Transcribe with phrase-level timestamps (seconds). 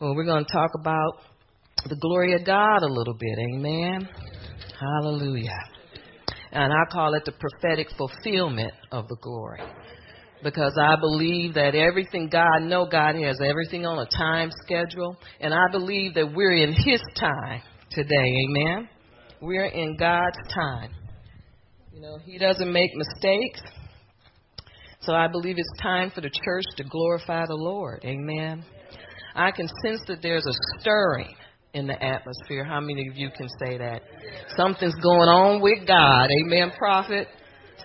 [0.00, 1.18] Well, we're going to talk about
[1.86, 3.38] the glory of God a little bit.
[3.52, 4.08] Amen.
[4.80, 5.58] Hallelujah.
[6.52, 9.60] And I call it the prophetic fulfillment of the glory.
[10.42, 15.18] Because I believe that everything God know God has everything on a time schedule.
[15.38, 17.60] And I believe that we're in His time
[17.90, 18.34] today.
[18.48, 18.88] Amen.
[19.42, 20.92] We're in God's time.
[21.92, 23.60] You know, He doesn't make mistakes.
[25.02, 28.02] So I believe it's time for the church to glorify the Lord.
[28.02, 28.64] Amen.
[29.34, 31.34] I can sense that there's a stirring
[31.74, 32.64] in the atmosphere.
[32.64, 34.02] How many of you can say that?
[34.56, 36.28] Something's going on with God.
[36.44, 37.28] Amen, prophet.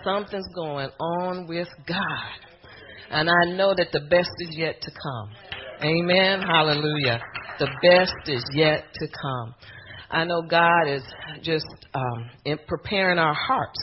[0.04, 2.46] Something's going on with God.
[3.10, 5.30] And I know that the best is yet to come.
[5.82, 6.40] Amen.
[6.42, 7.20] Hallelujah.
[7.58, 9.54] The best is yet to come.
[10.10, 11.02] I know God is
[11.42, 13.78] just um, preparing our hearts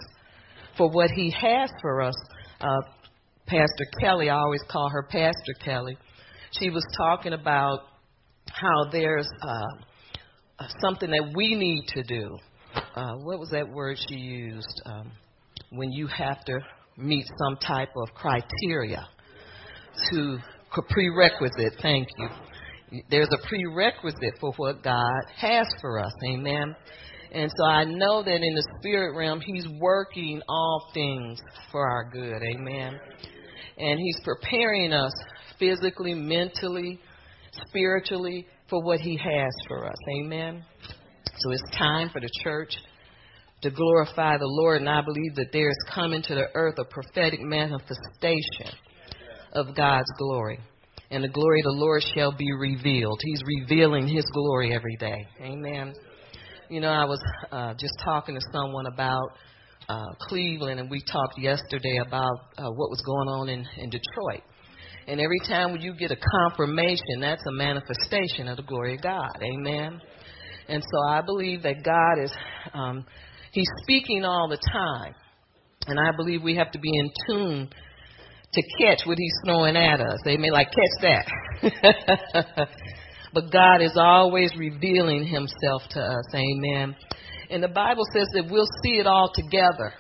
[0.77, 2.15] for what He has for us.
[2.59, 2.81] Uh,
[3.45, 5.97] Pastor Kelly, I always call her Pastor Kelly.
[6.59, 7.79] She was talking about
[8.51, 12.37] how there's uh, something that we need to do.
[12.95, 14.81] Uh, what was that word she used?
[14.85, 15.11] Um,
[15.71, 16.59] when you have to
[16.97, 19.07] meet some type of criteria
[20.11, 20.37] to
[20.89, 21.73] prerequisite.
[21.81, 22.29] Thank you.
[23.09, 26.13] There's a prerequisite for what God has for us.
[26.27, 26.75] Amen.
[27.31, 31.39] And so I know that in the spirit realm, He's working all things
[31.71, 32.41] for our good.
[32.43, 32.99] Amen.
[33.77, 35.13] And He's preparing us
[35.63, 36.99] physically, mentally,
[37.67, 39.95] spiritually for what He has for us.
[40.17, 40.63] Amen.
[41.37, 42.75] So it's time for the church
[43.61, 46.83] to glorify the Lord, and I believe that there is coming to the earth a
[46.83, 48.77] prophetic manifestation
[49.53, 50.59] of God's glory.
[51.11, 53.19] And the glory of the Lord shall be revealed.
[53.23, 55.27] He's revealing His glory every day.
[55.41, 55.93] Amen.
[56.69, 59.29] You know, I was uh, just talking to someone about
[59.87, 64.43] uh, Cleveland, and we talked yesterday about uh, what was going on in, in Detroit.
[65.07, 69.35] And every time you get a confirmation, that's a manifestation of the glory of God.
[69.41, 70.01] Amen.
[70.69, 72.31] And so I believe that God is,
[72.73, 73.05] um,
[73.51, 75.13] He's speaking all the time.
[75.87, 77.69] And I believe we have to be in tune
[78.53, 80.19] to catch what He's throwing at us.
[80.23, 81.25] They may Like, catch
[81.61, 82.69] that.
[83.33, 86.25] but God is always revealing Himself to us.
[86.33, 86.95] Amen.
[87.49, 89.93] And the Bible says that we'll see it all together.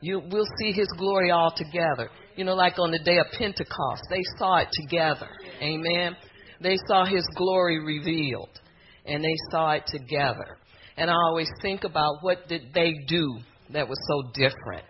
[0.00, 2.08] You, we'll see His glory all together.
[2.36, 5.28] You know, like on the day of Pentecost, they saw it together.
[5.62, 6.16] Amen.
[6.60, 8.60] They saw His glory revealed,
[9.06, 10.58] and they saw it together.
[10.98, 13.38] And I always think about what did they do
[13.72, 14.84] that was so different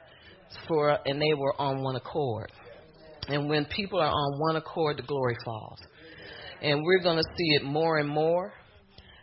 [0.69, 2.51] for, and they were on one accord.
[3.29, 5.79] And when people are on one accord, the glory falls.
[6.63, 8.53] And we're going to see it more and more.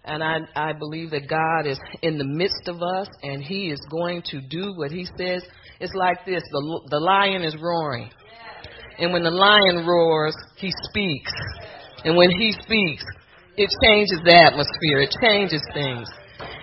[0.06, 3.80] And I, I believe that God is in the midst of us, and He is
[3.90, 5.44] going to do what He says
[5.84, 8.10] it's like this the, the lion is roaring.
[9.00, 11.32] And when the lion roars, he speaks.
[12.06, 13.04] And when he speaks,
[13.58, 16.08] it changes the atmosphere, it changes things.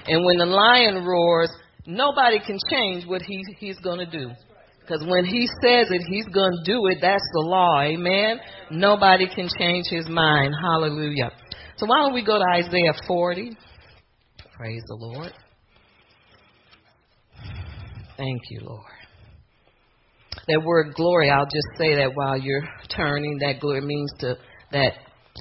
[0.06, 1.50] And when the lion roars,
[1.86, 4.30] nobody can change what he, he's going to do.
[4.80, 6.98] Because when he says it, he's going to do it.
[7.00, 7.80] That's the law.
[7.82, 8.40] Amen.
[8.70, 10.54] Nobody can change his mind.
[10.60, 11.30] Hallelujah.
[11.80, 13.56] So why don't we go to Isaiah 40?
[14.54, 15.32] Praise the Lord.
[18.18, 18.84] Thank you, Lord.
[20.46, 24.36] That word glory, I'll just say that while you're turning, that glory means to
[24.72, 24.92] that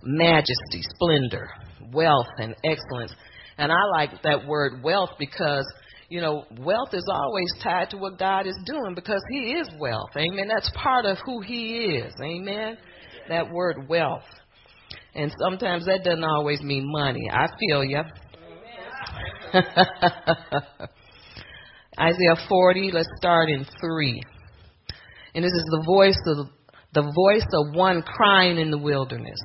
[0.05, 1.50] majesty, splendor,
[1.91, 3.13] wealth, and excellence.
[3.57, 5.66] And I like that word wealth because,
[6.07, 10.11] you know, wealth is always tied to what God is doing because He is wealth.
[10.16, 10.47] Amen.
[10.47, 12.13] That's part of who He is.
[12.23, 12.77] Amen.
[13.27, 14.23] That word wealth.
[15.15, 17.29] And sometimes that doesn't always mean money.
[17.31, 18.01] I feel you.
[21.99, 24.21] Isaiah 40, let's start in 3.
[25.35, 26.47] And this is the voice of
[26.93, 29.39] the voice of one crying in the wilderness.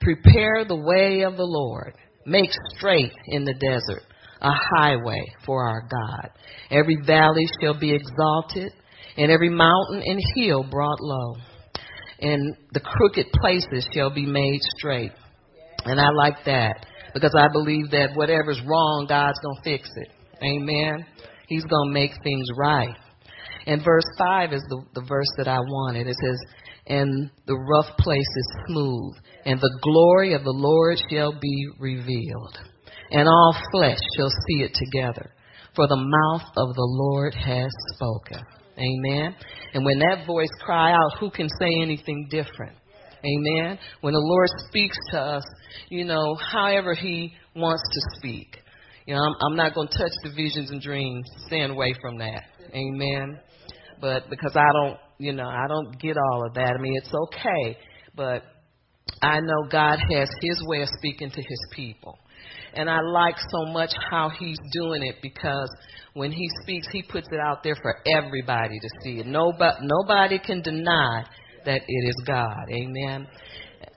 [0.00, 1.94] Prepare the way of the Lord.
[2.26, 4.02] Make straight in the desert
[4.40, 6.30] a highway for our God.
[6.70, 8.72] Every valley shall be exalted,
[9.16, 11.36] and every mountain and hill brought low.
[12.22, 15.12] And the crooked places shall be made straight.
[15.84, 20.08] And I like that because I believe that whatever's wrong, God's going to fix it.
[20.42, 21.04] Amen.
[21.48, 22.96] He's going to make things right.
[23.66, 26.06] And verse 5 is the, the verse that I wanted.
[26.06, 26.38] It says,
[26.86, 29.14] And the rough place is smooth,
[29.44, 32.58] and the glory of the Lord shall be revealed,
[33.10, 35.30] and all flesh shall see it together.
[35.74, 38.44] For the mouth of the Lord has spoken.
[38.78, 39.34] Amen.
[39.74, 42.76] And when that voice cry out, who can say anything different?
[43.24, 43.78] Amen.
[44.00, 45.44] When the Lord speaks to us,
[45.88, 48.58] you know, however He wants to speak.
[49.06, 51.28] You know, I'm, I'm not going to touch the visions and dreams.
[51.46, 52.42] Stand away from that.
[52.74, 53.38] Amen
[54.02, 56.74] but because I don't, you know, I don't get all of that.
[56.76, 57.78] I mean, it's okay,
[58.14, 58.42] but
[59.22, 62.18] I know God has His way of speaking to His people.
[62.74, 65.70] And I like so much how He's doing it because
[66.14, 69.22] when He speaks, He puts it out there for everybody to see.
[69.24, 71.24] Nobody, nobody can deny
[71.64, 72.68] that it is God.
[72.70, 73.26] Amen.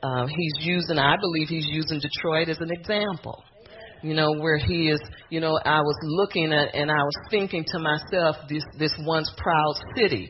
[0.03, 3.43] Uh, he's using, I believe He's using Detroit as an example
[4.05, 5.01] you know, where he is,
[5.31, 9.31] you know, I was looking at and I was thinking to myself, this, this once
[9.35, 10.29] proud city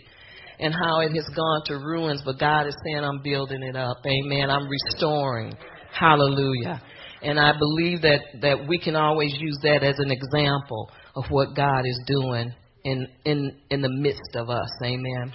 [0.60, 3.98] and how it has gone to ruins, but God is saying, I'm building it up.
[4.06, 4.50] Amen.
[4.50, 5.54] I'm restoring.
[5.92, 6.82] Hallelujah.
[7.22, 11.56] And I believe that, that we can always use that as an example of what
[11.56, 12.54] God is doing
[12.84, 14.70] in, in, in the midst of us.
[14.84, 15.34] Amen.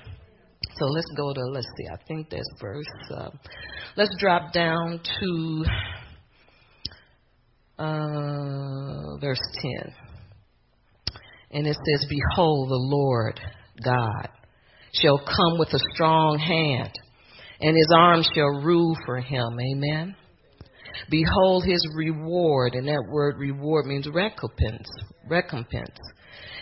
[0.79, 2.85] So let's go to, let's see, I think that's verse,
[3.15, 3.31] uh,
[3.97, 5.65] let's drop down to
[7.79, 9.95] uh, verse 10.
[11.53, 13.41] And it says, Behold, the Lord
[13.85, 14.29] God
[14.93, 16.93] shall come with a strong hand,
[17.61, 19.59] and his arm shall rule for him.
[19.59, 20.15] Amen.
[21.11, 24.89] Behold his reward, and that word reward means recompense.
[25.29, 25.99] Recompense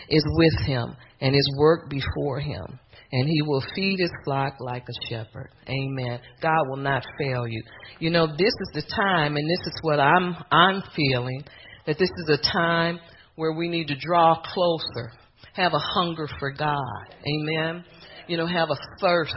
[0.09, 2.79] is with him, and his work before him
[3.11, 5.49] and he will feed his flock like a shepherd.
[5.67, 6.19] Amen.
[6.41, 7.63] God will not fail you.
[7.99, 11.43] You know, this is the time and this is what I'm I'm feeling
[11.87, 12.99] that this is a time
[13.35, 15.11] where we need to draw closer,
[15.53, 17.15] have a hunger for God.
[17.27, 17.83] Amen.
[18.27, 19.33] You know, have a thirst,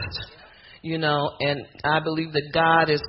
[0.83, 3.01] you know, and I believe that God is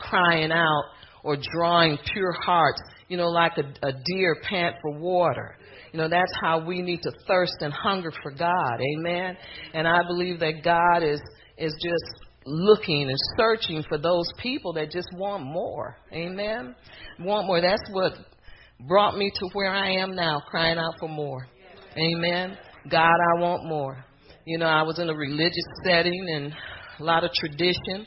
[0.00, 0.84] crying out
[1.28, 5.58] or drawing pure hearts, you know, like a, a deer pant for water.
[5.92, 8.80] You know, that's how we need to thirst and hunger for God.
[8.80, 9.36] Amen.
[9.74, 11.20] And I believe that God is
[11.58, 15.98] is just looking and searching for those people that just want more.
[16.14, 16.74] Amen.
[17.20, 17.60] Want more.
[17.60, 18.12] That's what
[18.88, 21.46] brought me to where I am now, crying out for more.
[21.94, 22.56] Amen.
[22.90, 24.02] God, I want more.
[24.46, 26.54] You know, I was in a religious setting and
[27.00, 28.06] a lot of tradition.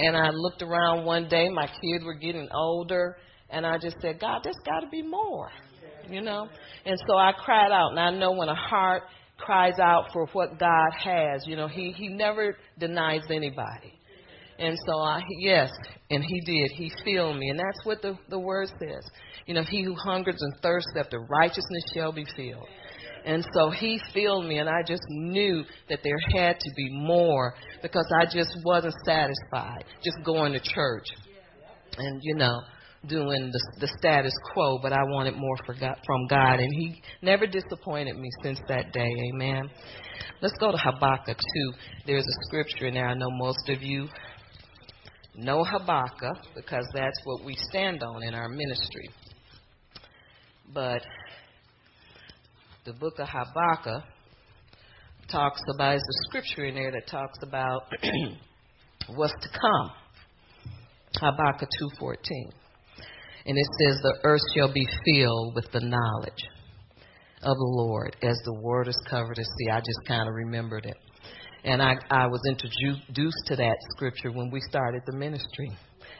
[0.00, 3.16] And I looked around one day, my kids were getting older,
[3.50, 5.50] and I just said, God, there's got to be more
[6.10, 6.48] you know?
[6.84, 7.90] And so I cried out.
[7.90, 9.04] And I know when a heart
[9.38, 13.94] cries out for what God has, you know, He, he never denies anybody.
[14.58, 15.70] And so I, yes,
[16.10, 16.70] and he did.
[16.72, 17.48] He filled me.
[17.48, 19.10] And that's what the, the word says.
[19.46, 22.68] You know, he who hungers and thirsts after righteousness shall be filled.
[23.24, 27.54] And so he filled me, and I just knew that there had to be more
[27.82, 31.06] because I just wasn't satisfied just going to church.
[31.98, 32.60] And, you know,
[33.08, 37.02] doing the, the status quo, but I wanted more for God, from God, and He
[37.22, 39.12] never disappointed me since that day.
[39.32, 39.70] Amen.
[40.42, 41.72] Let's go to Habakkuk 2.
[42.06, 43.08] There's a scripture in there.
[43.08, 44.08] I know most of you
[45.34, 49.10] know Habakkuk because that's what we stand on in our ministry.
[50.72, 51.02] But
[52.84, 54.04] the book of Habakkuk
[55.30, 57.82] talks about, there's a scripture in there that talks about
[59.14, 59.90] what's to come.
[61.16, 61.68] Habakkuk
[62.00, 62.16] 2.14.
[63.46, 66.44] And it says, The earth shall be filled with the knowledge
[67.42, 69.70] of the Lord as the waters cover the sea.
[69.70, 70.96] I just kind of remembered it.
[71.64, 75.70] And I, I was introduced to that scripture when we started the ministry.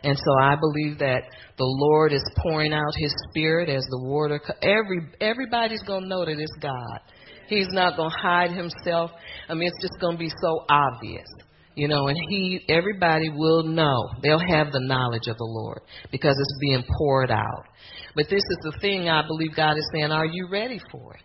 [0.02, 1.22] And so I believe that
[1.58, 4.40] the Lord is pouring out His Spirit as the water.
[4.62, 7.00] Every everybody's gonna know that it's God.
[7.48, 9.10] He's not gonna hide Himself.
[9.48, 11.26] I mean, it's just gonna be so obvious.
[11.76, 14.10] You know, and he, everybody will know.
[14.22, 15.80] They'll have the knowledge of the Lord
[16.10, 17.64] because it's being poured out.
[18.14, 21.22] But this is the thing I believe God is saying, are you ready for it?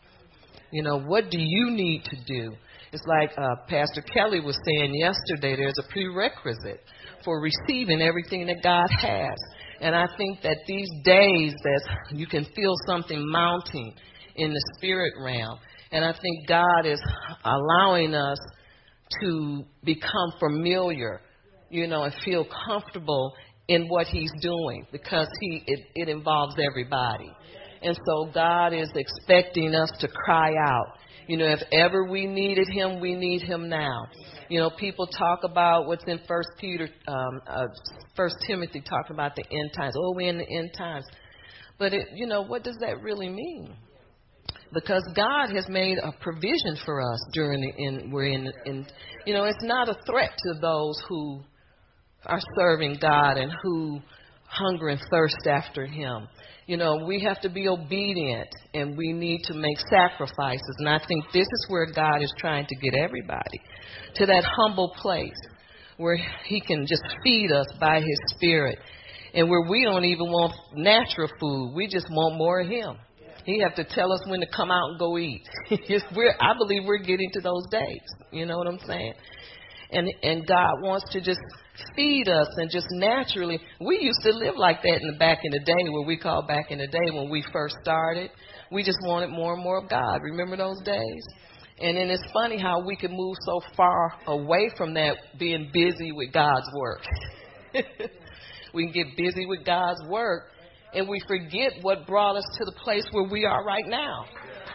[0.71, 2.55] You know, what do you need to do?
[2.91, 6.81] It's like uh, Pastor Kelly was saying yesterday, there's a prerequisite
[7.25, 9.35] for receiving everything that God has.
[9.81, 13.93] And I think that these days that you can feel something mounting
[14.35, 15.59] in the spirit realm.
[15.91, 17.01] And I think God is
[17.43, 18.37] allowing us
[19.21, 21.21] to become familiar,
[21.69, 23.33] you know, and feel comfortable
[23.67, 27.31] in what he's doing because he it, it involves everybody.
[27.81, 30.94] And so God is expecting us to cry out.
[31.27, 34.07] You know, if ever we needed him, we need him now.
[34.49, 37.67] You know, people talk about what's in First Peter, um, uh,
[38.15, 39.95] First Timothy, talking about the end times.
[39.97, 41.05] Oh, we're in the end times.
[41.79, 43.75] But it, you know, what does that really mean?
[44.73, 48.85] because God has made a provision for us during the in we're in in
[49.25, 51.41] you know it's not a threat to those who
[52.25, 53.99] are serving God and who
[54.47, 56.27] hunger and thirst after him.
[56.67, 60.99] You know, we have to be obedient and we need to make sacrifices and I
[61.07, 63.61] think this is where God is trying to get everybody
[64.15, 65.37] to that humble place
[65.97, 68.79] where he can just feed us by his spirit
[69.35, 72.97] and where we don't even want natural food, we just want more of him.
[73.45, 75.43] He have to tell us when to come out and go eat.
[76.15, 78.01] we're, I believe we're getting to those days.
[78.31, 79.13] You know what I'm saying?
[79.91, 81.39] And and God wants to just
[81.95, 83.59] feed us and just naturally.
[83.79, 86.45] We used to live like that in the back in the day, what we call
[86.47, 88.31] back in the day when we first started.
[88.71, 90.21] We just wanted more and more of God.
[90.21, 91.23] Remember those days?
[91.79, 96.11] And then it's funny how we can move so far away from that being busy
[96.13, 97.01] with God's work.
[98.73, 100.51] we can get busy with God's work
[100.93, 104.25] and we forget what brought us to the place where we are right now.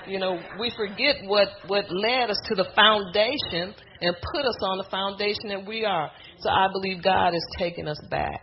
[0.06, 4.78] You know, we forget what, what led us to the foundation and put us on
[4.78, 6.10] the foundation that we are.
[6.40, 8.40] So I believe God is taking us back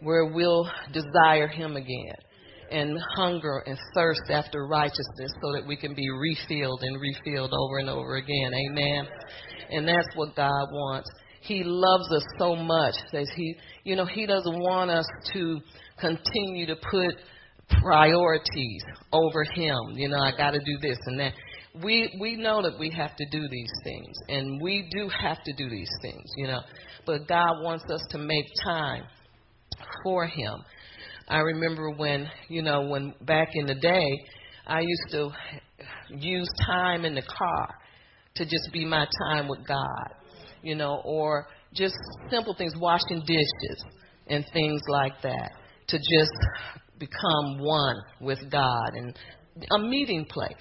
[0.00, 2.16] where we'll desire Him again
[2.70, 7.78] and hunger and thirst after righteousness so that we can be refilled and refilled over
[7.78, 8.52] and over again.
[8.54, 9.08] Amen.
[9.70, 11.08] And that's what God wants.
[11.40, 15.60] He loves us so much that he, you know, he doesn't want us to
[15.98, 17.14] continue to put
[17.82, 19.78] priorities over him.
[19.94, 21.32] You know, I got to do this and that.
[21.82, 25.52] We we know that we have to do these things, and we do have to
[25.52, 26.24] do these things.
[26.36, 26.60] You know,
[27.06, 29.04] but God wants us to make time
[30.04, 30.64] for Him.
[31.28, 34.24] I remember when, you know, when back in the day,
[34.66, 35.30] I used to
[36.10, 37.68] use time in the car
[38.36, 40.14] to just be my time with God,
[40.62, 41.94] you know, or just
[42.30, 43.84] simple things, washing dishes
[44.28, 45.50] and things like that,
[45.88, 46.32] to just
[46.98, 49.16] become one with God and
[49.70, 50.54] a meeting place,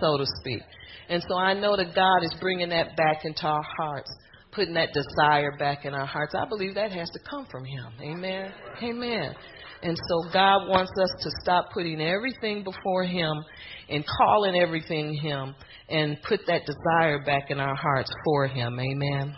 [0.00, 0.62] so to speak.
[1.08, 4.10] And so I know that God is bringing that back into our hearts,
[4.52, 6.34] putting that desire back in our hearts.
[6.34, 7.86] I believe that has to come from Him.
[8.02, 8.52] Amen.
[8.82, 9.34] Amen.
[9.82, 13.44] And so God wants us to stop putting everything before Him
[13.88, 15.54] and calling everything Him
[15.88, 18.78] and put that desire back in our hearts for Him.
[18.78, 19.34] Amen.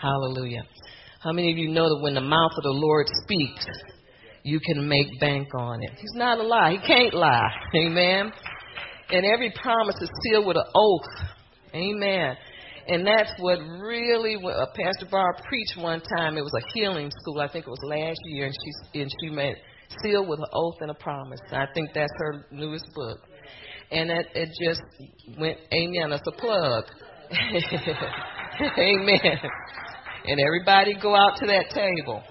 [0.00, 0.62] Hallelujah.
[1.20, 3.66] How many of you know that when the mouth of the Lord speaks,
[4.44, 5.90] you can make bank on it?
[5.96, 6.78] He's not a lie.
[6.80, 7.50] He can't lie.
[7.74, 8.30] Amen.
[9.10, 11.28] And every promise is sealed with an oath.
[11.74, 12.36] Amen.
[12.88, 16.38] And that's what really uh, Pastor Barr preached one time.
[16.38, 17.40] It was a healing school.
[17.40, 19.56] I think it was last year, and she and she made
[20.02, 21.40] sealed with an oath and a promise.
[21.50, 23.18] I think that's her newest book.
[23.90, 24.82] And it, it just
[25.38, 26.84] went, amen, it's a plug.
[28.78, 29.38] amen.
[30.26, 32.22] And everybody go out to that table.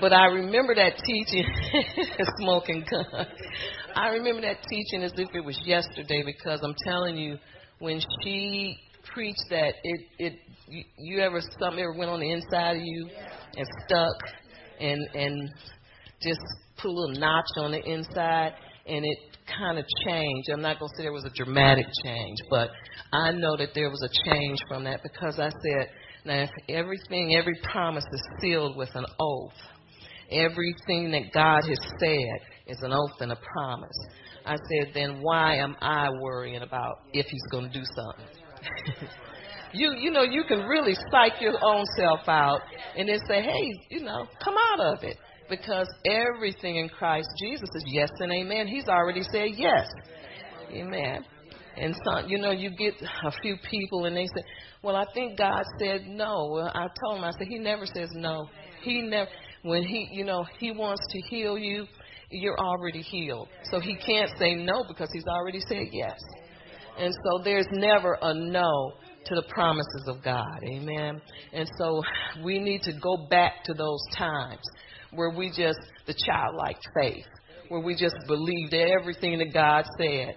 [0.00, 1.46] But I remember that teaching,
[2.40, 3.26] smoking gun.
[3.94, 7.38] I remember that teaching as if it was yesterday because I'm telling you,
[7.78, 8.76] when she
[9.12, 10.32] preached that, it, it,
[10.68, 13.08] you, you ever, something ever went on the inside of you
[13.56, 14.16] and stuck
[14.80, 15.50] and, and
[16.20, 16.40] just
[16.76, 18.54] put a little notch on the inside,
[18.86, 19.18] and it
[19.58, 20.48] kind of changed.
[20.52, 22.70] I'm not going to say there was a dramatic change, but
[23.12, 25.88] I know that there was a change from that because I said,
[26.24, 29.52] now if everything, every promise is sealed with an oath.
[30.30, 33.96] Everything that God has said is an oath and a promise.
[34.46, 39.08] I said, then why am I worrying about if He's going to do something?
[39.72, 42.60] you you know you can really psych your own self out
[42.96, 45.16] and then say, hey, you know, come out of it
[45.48, 48.66] because everything in Christ Jesus is yes and amen.
[48.66, 49.86] He's already said yes.
[50.70, 51.24] Amen.
[51.76, 54.44] And so, you know, you get a few people and they say,
[54.82, 56.50] well, I think God said no.
[56.52, 58.48] Well, I told him, I said, he never says no.
[58.82, 59.28] He never,
[59.64, 61.86] when he, you know, he wants to heal you,
[62.30, 63.48] you're already healed.
[63.70, 66.18] So he can't say no because he's already said yes.
[66.98, 68.92] And so there's never a no
[69.24, 70.62] to the promises of God.
[70.64, 71.20] Amen.
[71.52, 72.02] And so
[72.44, 74.60] we need to go back to those times
[75.12, 77.24] where we just, the childlike faith,
[77.68, 80.34] where we just believed everything that God said,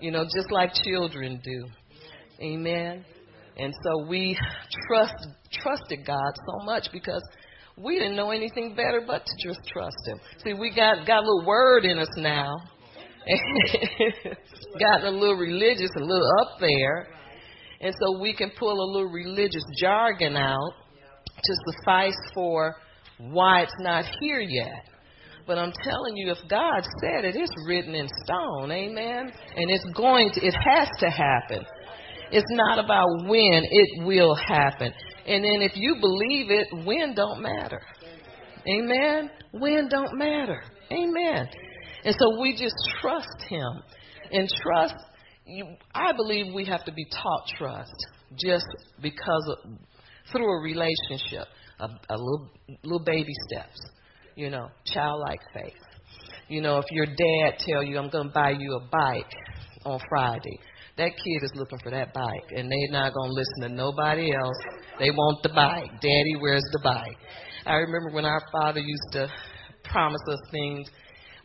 [0.00, 1.66] you know, just like children do.
[2.40, 3.04] Amen.
[3.58, 4.38] And so we
[4.88, 7.22] trust trusted God so much because
[7.76, 10.20] we didn't know anything better but to just trust Him.
[10.44, 12.54] See, we got got a little word in us now,
[14.78, 17.08] gotten a little religious, a little up there,
[17.80, 20.72] and so we can pull a little religious jargon out
[21.42, 22.76] to suffice for
[23.18, 24.86] why it's not here yet.
[25.46, 28.70] But I'm telling you, if God said it, it's written in stone.
[28.70, 29.32] Amen.
[29.56, 31.64] And it's going to, it has to happen.
[32.30, 34.92] It's not about when, it will happen.
[35.26, 37.80] And then if you believe it, when don't matter.
[38.68, 39.30] Amen.
[39.52, 40.62] When don't matter.
[40.90, 41.48] Amen.
[42.04, 43.82] And so we just trust Him.
[44.32, 44.94] And trust,
[45.46, 47.94] you, I believe we have to be taught trust
[48.44, 48.66] just
[49.00, 49.70] because of,
[50.32, 51.46] through a relationship
[51.82, 52.50] a, a little
[52.84, 53.80] little baby steps,
[54.36, 55.72] you know, childlike faith.
[56.48, 59.32] You know, if your dad tell you, "I'm going to buy you a bike
[59.84, 60.58] on Friday,"
[60.98, 64.34] that kid is looking for that bike, and they're not going to listen to nobody
[64.34, 64.56] else.
[64.98, 65.90] They want the bike.
[66.00, 67.16] Daddy, where's the bike?
[67.64, 69.28] I remember when our father used to
[69.84, 70.88] promise us things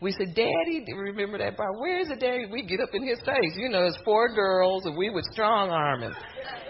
[0.00, 1.80] we said, Daddy, remember that part?
[1.80, 2.46] Where is it, Daddy?
[2.50, 3.54] We get up in his face.
[3.56, 6.14] You know, it's four girls, and we would strong arm him.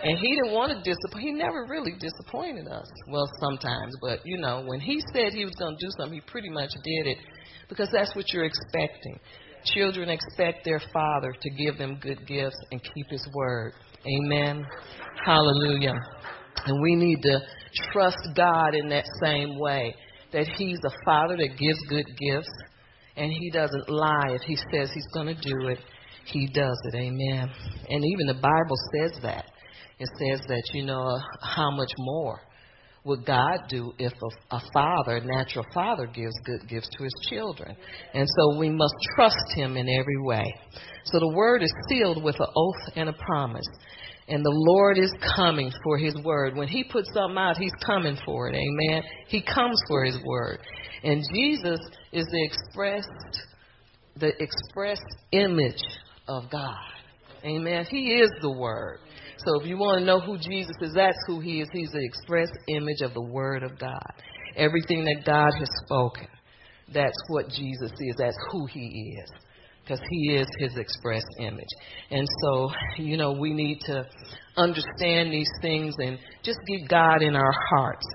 [0.03, 1.25] And he didn't want to disappoint.
[1.25, 2.89] He never really disappointed us.
[3.09, 6.21] Well, sometimes, but you know, when he said he was going to do something, he
[6.23, 7.19] pretty much did it
[7.69, 9.21] because that's what you're expecting.
[9.65, 13.73] Children expect their father to give them good gifts and keep his word.
[14.07, 14.65] Amen.
[15.25, 15.95] Hallelujah.
[16.67, 17.41] And we need to
[17.93, 19.95] trust God in that same way
[20.33, 22.51] that he's a father that gives good gifts
[23.17, 24.31] and he doesn't lie.
[24.31, 25.79] If he says he's going to do it,
[26.27, 26.95] he does it.
[26.95, 27.51] Amen.
[27.89, 29.47] And even the Bible says that.
[29.99, 32.41] It says that, you know, how much more
[33.05, 37.15] would God do if a, a father, a natural father, gives good gifts to his
[37.31, 37.77] children?
[38.15, 40.45] And so we must trust him in every way.
[41.05, 43.67] So the word is sealed with an oath and a promise.
[44.29, 46.55] And the Lord is coming for his word.
[46.55, 48.57] When he puts something out, he's coming for it.
[48.57, 49.03] Amen.
[49.29, 50.59] He comes for his word.
[51.03, 51.81] And Jesus
[52.13, 53.09] is the expressed
[54.19, 54.99] the express
[55.33, 55.83] image
[56.27, 56.77] of God.
[57.45, 57.87] Amen.
[57.89, 58.99] He is the word.
[59.47, 61.69] So if you want to know who Jesus is, that's who he is.
[61.73, 64.13] He's the express image of the word of God.
[64.57, 66.27] Everything that God has spoken,
[66.93, 68.15] that's what Jesus is.
[68.19, 69.31] That's who he is
[69.89, 71.69] because he is his express image.
[72.11, 74.05] And so, you know, we need to
[74.57, 78.07] understand these things and just get God in our hearts.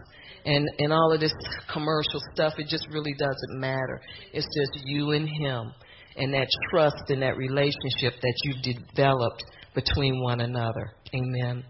[0.46, 1.34] And and all of this
[1.72, 4.02] commercial stuff, it just really doesn't matter.
[4.34, 5.72] It's just you and him
[6.18, 9.44] and that trust and that relationship that you've developed
[9.76, 10.92] between one another.
[11.16, 11.64] Amen.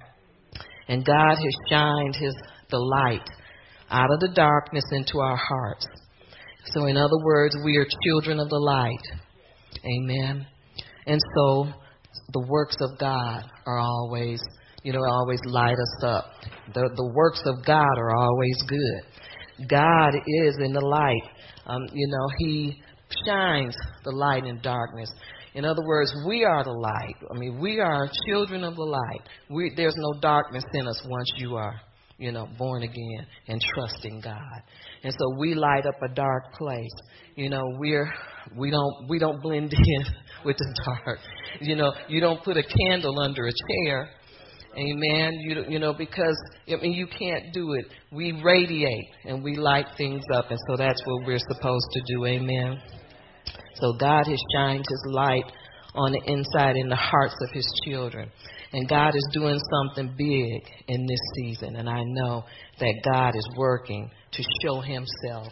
[0.87, 2.35] And God has shined his
[2.69, 3.29] the light
[3.89, 5.85] out of the darkness into our hearts.
[6.65, 9.05] So in other words, we are children of the light.
[9.85, 10.47] Amen.
[11.05, 11.67] And so
[12.31, 14.41] the works of God are always,
[14.83, 16.25] you know, always light us up.
[16.73, 19.67] The the works of God are always good.
[19.69, 21.23] God is in the light.
[21.65, 22.81] Um, you know, He
[23.25, 25.09] shines the light in darkness.
[25.55, 27.15] In other words, we are the light.
[27.29, 29.21] I mean, we are children of the light.
[29.49, 31.79] We, there's no darkness in us once you are,
[32.17, 34.61] you know, born again and trusting God.
[35.03, 36.93] And so we light up a dark place.
[37.35, 38.11] You know, we're
[38.57, 40.03] we don't we don't blend in
[40.43, 41.19] with the dark.
[41.61, 44.09] You know, you don't put a candle under a chair.
[44.75, 45.33] Amen.
[45.39, 46.35] You you know because
[46.67, 47.85] I mean you can't do it.
[48.11, 52.25] We radiate and we light things up, and so that's what we're supposed to do.
[52.25, 52.81] Amen.
[53.83, 55.51] So God has shined His light
[55.93, 58.31] on the inside in the hearts of His children,
[58.71, 61.75] and God is doing something big in this season.
[61.75, 62.45] And I know
[62.79, 65.51] that God is working to show Himself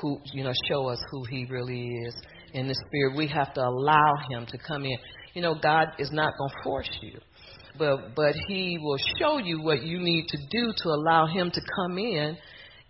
[0.00, 2.14] who you know show us who he really is
[2.54, 3.16] in the spirit.
[3.16, 4.96] We have to allow him to come in.
[5.34, 7.18] You know god is not going to force you
[7.78, 11.60] but but he will show you what you need to do to allow him to
[11.76, 12.36] come in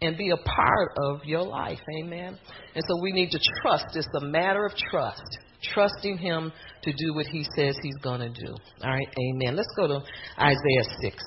[0.03, 1.81] and be a part of your life.
[1.99, 2.39] Amen.
[2.75, 3.97] And so we need to trust.
[3.97, 5.23] It's a matter of trust.
[5.63, 8.55] Trusting him to do what he says he's going to do.
[8.83, 9.09] All right?
[9.19, 9.57] Amen.
[9.57, 10.01] Let's go to
[10.39, 11.19] isaiah 60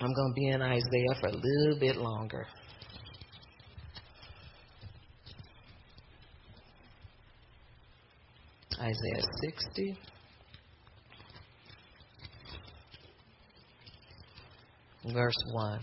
[0.00, 2.46] i'm going to be in isaiah for a little bit longer.
[8.80, 9.98] Isaiah 60.
[15.12, 15.80] Verse 1.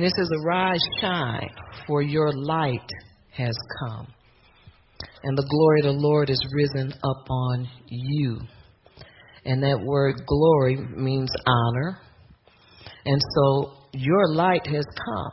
[0.00, 1.50] And it says, Arise, shine,
[1.86, 2.88] for your light
[3.32, 4.06] has come,
[5.22, 8.40] and the glory of the Lord is risen upon you.
[9.44, 11.98] And that word glory means honor.
[13.04, 15.32] And so your light has come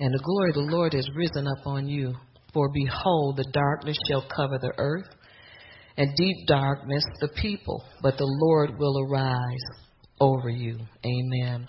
[0.00, 2.14] and the glory of the Lord is risen up on you.
[2.52, 5.06] For behold, the darkness shall cover the earth,
[5.96, 9.64] and deep darkness the people, but the Lord will arise
[10.18, 10.80] over you.
[11.06, 11.68] Amen.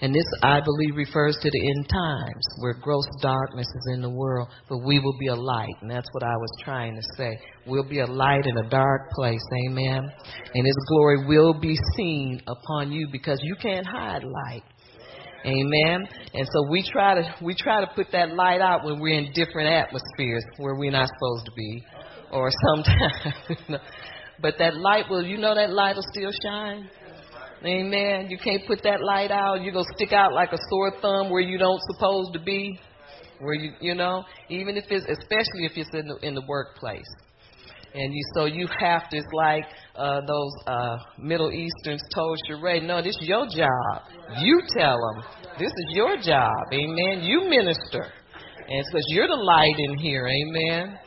[0.00, 4.10] And this, I believe, refers to the end times, where gross darkness is in the
[4.10, 5.74] world, but we will be a light.
[5.80, 7.38] And that's what I was trying to say.
[7.66, 9.44] We'll be a light in a dark place.
[9.68, 10.02] Amen.
[10.54, 14.62] And His glory will be seen upon you because you can't hide light.
[15.46, 16.08] Amen.
[16.32, 19.30] And so we try to we try to put that light out when we're in
[19.34, 21.84] different atmospheres where we're not supposed to be,
[22.32, 23.58] or sometimes.
[24.40, 26.88] but that light will, you know, that light will still shine.
[27.64, 28.28] Amen.
[28.28, 29.62] You can't put that light out.
[29.62, 32.78] You're gonna stick out like a sore thumb where you don't supposed to be.
[33.40, 37.02] Where you, you know, even if it's, especially if it's in the in the workplace.
[37.94, 42.82] And you, so you have to, it's like uh, those uh, Middle Easterns told Sheree,
[42.82, 44.02] no, this is your job.
[44.38, 45.24] You tell them.
[45.60, 46.50] This is your job.
[46.72, 47.22] Amen.
[47.22, 48.10] You minister.
[48.68, 50.26] And because you're the light in here.
[50.26, 50.98] Amen.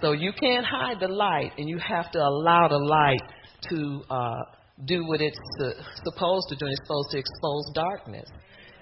[0.00, 3.22] So you can't hide the light, and you have to allow the light
[3.70, 4.42] to uh,
[4.84, 5.70] do what it's uh,
[6.04, 6.66] supposed to do.
[6.66, 8.28] and It's supposed to expose darkness.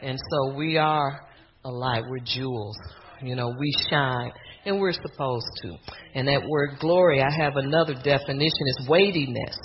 [0.03, 1.21] And so we are
[1.65, 2.03] a light.
[2.09, 2.77] We're jewels.
[3.23, 4.31] You know, we shine,
[4.67, 5.77] and we're supposed to.
[6.15, 9.57] And that word glory, I have another definition, is weightiness.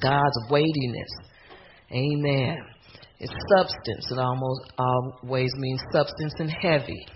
[0.00, 1.08] God's weightiness.
[1.92, 2.56] Amen.
[3.20, 4.10] It's substance.
[4.10, 7.06] It almost always means substance and heavy.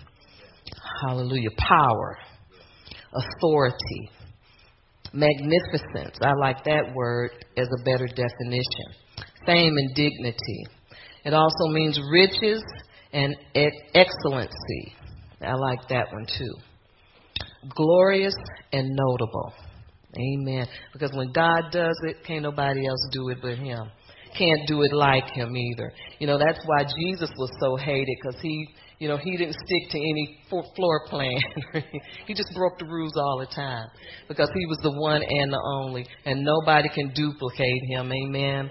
[1.01, 1.49] Hallelujah.
[1.57, 2.17] Power,
[3.13, 4.11] authority,
[5.13, 6.17] magnificence.
[6.21, 8.87] I like that word as a better definition.
[9.45, 10.65] Fame and dignity.
[11.25, 12.63] It also means riches
[13.13, 14.95] and excellency.
[15.41, 16.53] I like that one too.
[17.75, 18.35] Glorious
[18.71, 19.53] and notable.
[20.17, 20.67] Amen.
[20.91, 23.89] Because when God does it, can't nobody else do it but Him.
[24.37, 25.93] Can't do it like Him either.
[26.19, 28.67] You know, that's why Jesus was so hated because He,
[28.99, 31.39] you know, He didn't stick to any floor plan.
[32.27, 33.87] he just broke the rules all the time
[34.27, 38.11] because He was the one and the only, and nobody can duplicate Him.
[38.11, 38.69] Amen.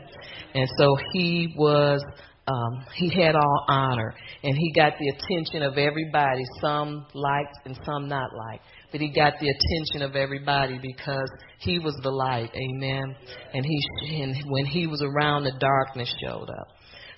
[0.55, 2.03] And so He was
[2.49, 7.79] um, he had all honor and he got the attention of everybody, some liked and
[7.85, 8.65] some not liked.
[8.91, 11.31] But he got the attention of everybody because
[11.61, 13.15] he was the light, amen.
[13.55, 16.69] And he and when he was around, the darkness showed up.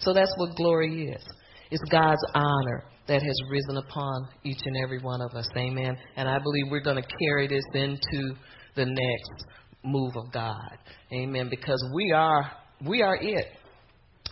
[0.01, 1.25] So that's what glory is.
[1.71, 5.97] It's God's honor that has risen upon each and every one of us, amen.
[6.17, 8.35] And I believe we're going to carry this into
[8.77, 9.45] the next
[9.85, 10.79] move of God,
[11.13, 11.49] amen.
[11.51, 12.51] Because we are
[12.87, 13.47] we are it.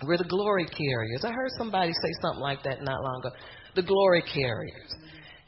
[0.05, 1.25] We're the glory carriers.
[1.25, 3.35] I heard somebody say something like that not long ago.
[3.77, 4.95] The glory carriers.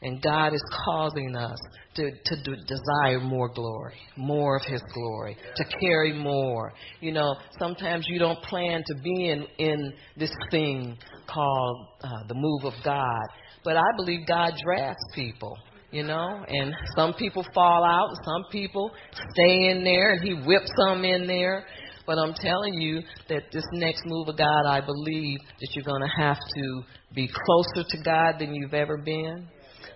[0.05, 1.57] And God is causing us
[1.95, 6.73] to, to do, desire more glory, more of His glory, to carry more.
[7.01, 10.95] You know, sometimes you don't plan to be in, in this thing
[11.27, 13.25] called uh, the move of God.
[13.63, 15.57] But I believe God drafts people
[15.91, 18.91] you know, and some people fall out, some people
[19.31, 21.65] stay in there, and He whips some in there.
[22.05, 26.01] But I'm telling you that this next move of God, I believe that you're going
[26.01, 26.81] to have to
[27.13, 29.47] be closer to God than you've ever been,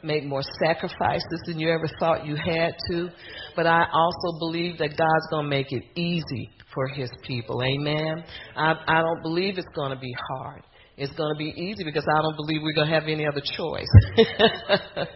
[0.04, 3.10] make more sacrifices than you ever thought you had to.
[3.56, 7.62] But I also believe that God's going to make it easy for His people.
[7.64, 8.24] Amen.
[8.56, 10.64] I, I don't believe it's going to be hard.
[10.98, 13.42] It's going to be easy because I don't believe we're going to have any other
[13.42, 13.88] choice.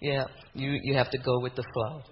[0.00, 2.02] yeah, you you have to go with the flow.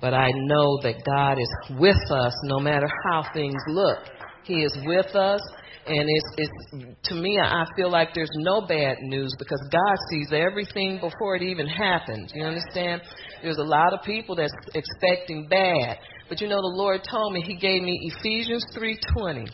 [0.00, 3.98] But I know that God is with us no matter how things look.
[4.44, 5.40] He is with us.
[5.88, 10.32] And it's, it's to me, I feel like there's no bad news because God sees
[10.32, 12.32] everything before it even happens.
[12.34, 13.02] You understand?
[13.40, 17.40] There's a lot of people that's expecting bad, but you know, the Lord told me
[17.40, 19.48] He gave me Ephesians 3:20,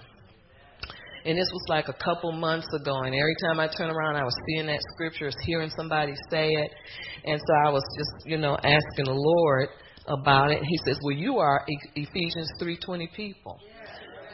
[1.27, 3.03] and this was like a couple months ago.
[3.03, 6.49] And every time I turn around, I was seeing that scripture, was hearing somebody say
[6.49, 6.71] it,
[7.27, 9.69] and so I was just, you know, asking the Lord
[10.09, 10.63] about it.
[10.65, 13.61] He says, "Well, you are Ephesians 3:20 people."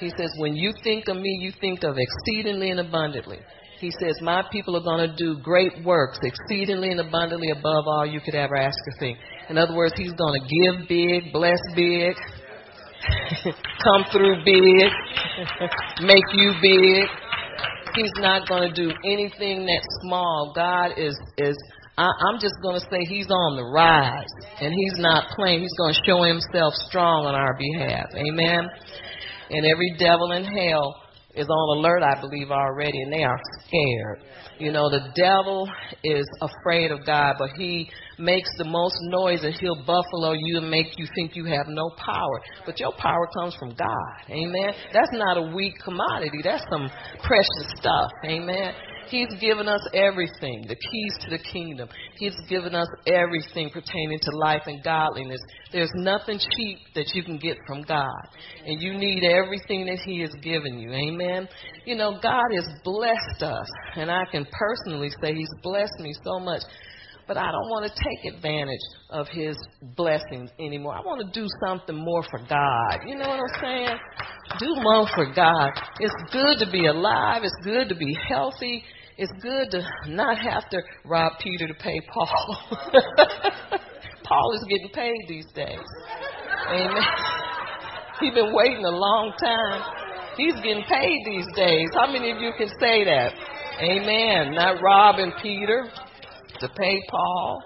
[0.01, 3.39] He says, "When you think of me, you think of exceedingly and abundantly."
[3.81, 8.05] He says, "My people are going to do great works, exceedingly and abundantly above all
[8.07, 11.61] you could ever ask or think." In other words, He's going to give big, bless
[11.75, 12.17] big,
[13.85, 14.91] come through big,
[16.03, 17.09] make you big.
[17.95, 20.53] He's not going to do anything that's small.
[20.55, 21.57] God is is
[21.99, 24.31] I, I'm just going to say he's on the rise
[24.61, 25.63] and he's not playing.
[25.63, 28.07] He's going to show himself strong on our behalf.
[28.15, 28.71] Amen.
[29.51, 31.03] And every devil in hell
[31.35, 34.23] is on alert, I believe, already, and they are scared.
[34.59, 35.69] You know, the devil
[36.03, 40.69] is afraid of God, but he makes the most noise and he'll buffalo you and
[40.69, 42.41] make you think you have no power.
[42.67, 44.31] But your power comes from God.
[44.31, 44.75] Amen.
[44.93, 46.41] That's not a weak commodity.
[46.43, 46.91] That's some
[47.23, 48.11] precious stuff.
[48.25, 48.73] Amen.
[49.11, 51.89] He's given us everything, the keys to the kingdom.
[52.19, 55.41] He's given us everything pertaining to life and godliness.
[55.73, 58.23] There's nothing cheap that you can get from God.
[58.67, 60.93] And you need everything that He has given you.
[60.93, 61.49] Amen.
[61.85, 63.67] You know, God has blessed us.
[63.97, 66.63] And I can personally say He's blessed me so much
[67.29, 69.55] but I don't want to take advantage of his
[69.95, 70.95] blessings anymore.
[70.95, 73.01] I want to do something more for God.
[73.07, 73.99] You know what I'm saying?
[74.59, 75.71] Do more for God.
[76.01, 77.43] It's good to be alive.
[77.45, 78.83] It's good to be healthy.
[79.19, 82.57] It's good to not have to rob Peter to pay Paul.
[84.23, 85.85] Paul is getting paid these days.
[86.71, 87.03] Amen.
[88.21, 89.83] He's been waiting a long time.
[90.37, 91.89] He's getting paid these days.
[91.95, 93.33] How many of you can say that?
[93.81, 94.55] Amen.
[94.55, 95.89] Not robbing Peter
[96.61, 97.63] to pay Paul.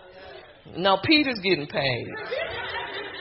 [0.77, 2.07] No, Peter's getting paid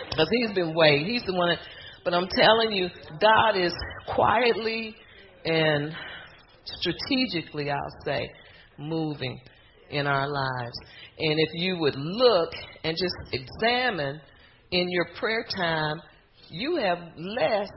[0.09, 1.05] because he's been waiting.
[1.05, 1.49] He's the one.
[1.49, 1.59] That,
[2.05, 2.87] but I'm telling you,
[3.19, 3.73] God is
[4.07, 4.95] quietly
[5.43, 5.91] and
[6.79, 8.29] strategically, I'll say,
[8.77, 9.39] moving
[9.89, 10.77] in our lives.
[11.19, 12.49] And if you would look
[12.83, 14.21] and just examine
[14.71, 16.01] in your prayer time,
[16.49, 17.69] you have less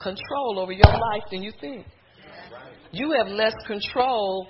[0.00, 1.86] control over your life than you think.
[2.92, 4.48] You have less control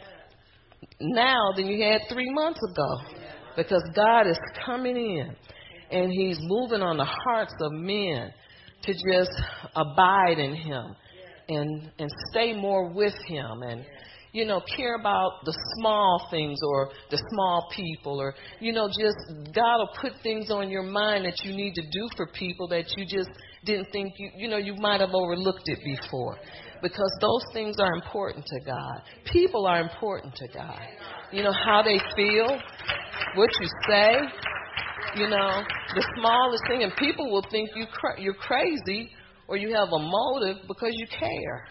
[1.00, 3.18] now than you had three months ago.
[3.56, 5.36] Because God is coming in
[5.90, 8.32] and He's moving on the hearts of men
[8.84, 9.30] to just
[9.76, 10.96] abide in Him
[11.48, 13.84] and, and stay more with Him and
[14.32, 19.52] you know, care about the small things or the small people or, you know, just
[19.54, 22.84] God will put things on your mind that you need to do for people that
[22.96, 23.28] you just
[23.64, 26.38] didn't think you, you know, you might have overlooked it before.
[26.80, 29.02] Because those things are important to God.
[29.30, 30.80] People are important to God.
[31.30, 32.58] You know, how they feel,
[33.36, 34.16] what you say,
[35.16, 35.62] you know,
[35.94, 36.82] the smallest thing.
[36.82, 39.10] And people will think you cra- you're crazy
[39.48, 41.66] or you have a motive because you care.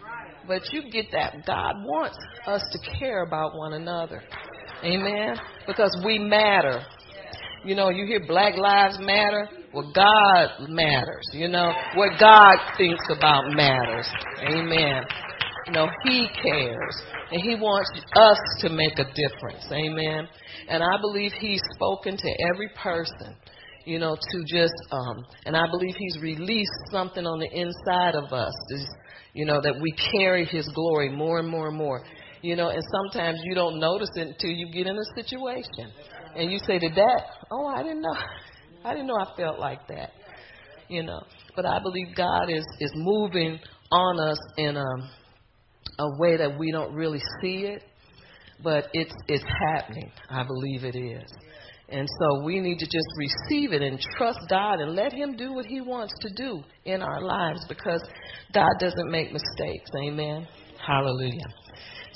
[0.48, 1.46] But you get that.
[1.46, 4.22] God wants us to care about one another.
[4.84, 5.38] Amen.
[5.68, 6.84] Because we matter.
[7.64, 9.48] You know, you hear Black Lives Matter.
[9.74, 11.24] Well, God matters.
[11.32, 14.08] You know, what God thinks about matters.
[14.42, 15.04] Amen.
[15.68, 17.02] You know, He cares.
[17.32, 19.66] And He wants us to make a difference.
[19.72, 20.28] Amen.
[20.68, 23.36] And I believe He's spoken to every person
[23.86, 28.32] you know, to just, um, and I believe He's released something on the inside of
[28.32, 28.54] us.
[28.70, 28.86] This,
[29.34, 32.04] you know, that we carry His glory more and more and more.
[32.42, 35.92] You know, and sometimes you don't notice it until you get in a situation.
[36.36, 38.16] And you say to that, oh, I didn't know.
[38.84, 40.12] I didn't know I felt like that.
[40.88, 41.22] You know,
[41.56, 43.60] but I believe God is, is moving
[43.92, 47.84] on us in a, a way that we don't really see it,
[48.62, 50.12] but it's, it's happening.
[50.30, 51.32] I believe it is.
[51.92, 55.54] And so we need to just receive it and trust God and let Him do
[55.54, 58.02] what He wants to do in our lives because
[58.54, 59.90] God doesn't make mistakes.
[60.02, 60.48] Amen.
[60.86, 61.48] Hallelujah.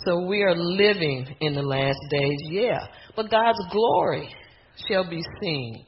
[0.06, 2.88] So we are living in the last days, yeah.
[3.16, 4.30] But God's glory
[4.88, 5.86] shall be seen.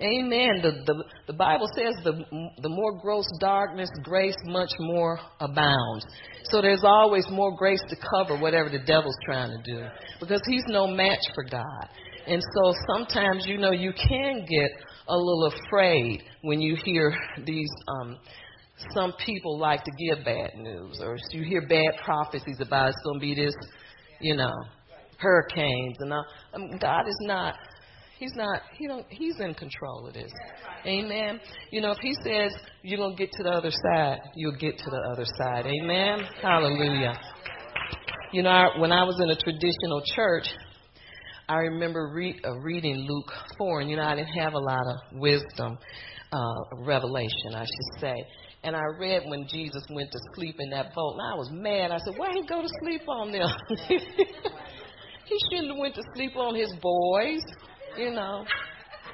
[0.00, 0.60] Amen.
[0.62, 2.24] The, the, the Bible says the,
[2.60, 6.04] the more gross darkness, grace much more abounds.
[6.44, 9.86] So there's always more grace to cover whatever the devil's trying to do
[10.18, 11.88] because he's no match for God.
[12.26, 14.70] And so sometimes, you know, you can get
[15.08, 17.70] a little afraid when you hear these.
[17.88, 18.18] Um,
[18.94, 23.20] some people like to give bad news, or you hear bad prophecies about it's going
[23.20, 23.54] to be this,
[24.20, 24.52] you know,
[25.18, 26.26] hurricanes, and all.
[26.54, 27.54] Um, God is not.
[28.18, 28.62] He's not.
[28.76, 29.06] He don't.
[29.08, 30.30] He's in control of this.
[30.86, 31.40] Amen.
[31.70, 34.90] You know, if He says you're gonna get to the other side, you'll get to
[34.90, 35.66] the other side.
[35.66, 36.20] Amen.
[36.40, 37.14] Hallelujah.
[38.32, 40.46] You know, I, when I was in a traditional church,
[41.52, 44.80] I remember re- uh, reading Luke 4, and you know, I didn't have a lot
[44.86, 45.76] of wisdom,
[46.32, 48.14] uh, revelation, I should say.
[48.64, 51.90] And I read when Jesus went to sleep in that boat, and I was mad.
[51.90, 53.50] I said, "Why he go to sleep on them?
[53.86, 57.42] he shouldn't have went to sleep on his boys,
[57.98, 58.46] you know."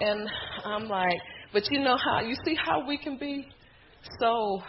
[0.00, 0.30] And
[0.64, 1.18] I'm like,
[1.52, 3.48] but you know how you see how we can be
[4.20, 4.62] so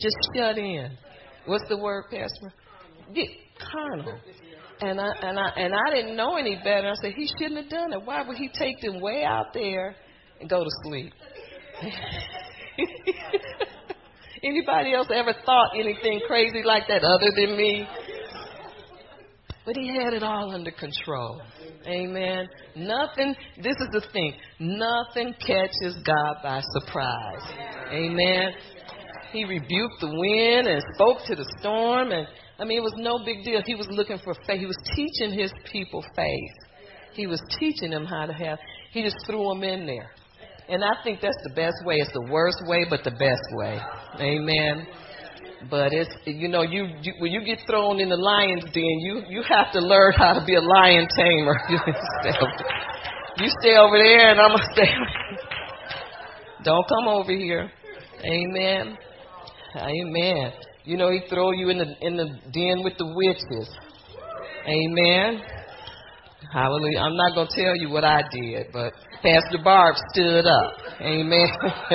[0.00, 0.98] just shut in.
[1.46, 2.52] What's the word, Pastor?
[3.14, 3.28] Get
[3.60, 4.18] carnal.
[4.84, 6.88] And I and I and I didn't know any better.
[6.88, 8.04] I said he shouldn't have done it.
[8.04, 9.96] Why would he take them way out there
[10.40, 11.12] and go to sleep?
[14.44, 17.88] Anybody else ever thought anything crazy like that other than me?
[19.64, 21.40] But he had it all under control.
[21.86, 22.46] Amen.
[22.76, 27.42] Nothing, this is the thing, nothing catches God by surprise.
[27.90, 28.52] Amen.
[29.32, 32.26] He rebuked the wind and spoke to the storm and
[32.58, 33.62] I mean, it was no big deal.
[33.66, 34.60] He was looking for faith.
[34.60, 36.54] He was teaching his people faith.
[37.14, 38.58] He was teaching them how to have.
[38.92, 40.10] He just threw them in there.
[40.68, 41.96] And I think that's the best way.
[41.96, 43.78] It's the worst way, but the best way.
[44.20, 44.86] Amen.
[45.70, 49.22] But it's you know you, you when you get thrown in the lion's den, you
[49.28, 51.56] you have to learn how to be a lion tamer.
[51.70, 51.78] you,
[52.20, 52.64] stay over,
[53.38, 54.90] you stay over there, and I'm gonna stay.
[56.64, 57.70] Don't come over here.
[58.24, 58.96] Amen.
[59.76, 60.52] Amen.
[60.84, 63.70] You know, he throw you in the in the den with the witches.
[64.66, 65.40] Amen.
[66.52, 67.00] Hallelujah.
[67.00, 68.92] I'm not gonna tell you what I did, but
[69.22, 70.74] Pastor Barb stood up.
[71.00, 71.48] Amen.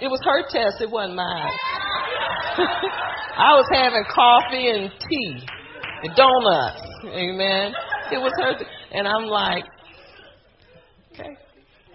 [0.00, 1.52] it was her test, it wasn't mine.
[3.38, 5.46] I was having coffee and tea
[6.02, 6.80] and donuts.
[7.04, 7.74] Amen.
[8.10, 9.64] It was her, th- and I'm like,
[11.12, 11.36] okay.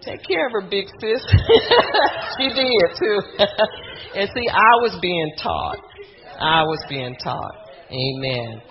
[0.02, 1.22] Take care of her, big sis.
[2.38, 3.20] she did too.
[4.16, 5.78] and see, I was being taught.
[6.40, 7.56] I was being taught.
[7.92, 8.62] Amen.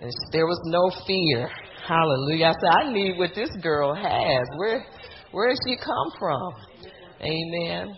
[0.00, 1.48] And there was no fear.
[1.86, 2.46] Hallelujah.
[2.46, 4.48] I said, I need what this girl has.
[4.56, 4.84] Where
[5.30, 6.52] where did she come from?
[7.20, 7.96] Amen.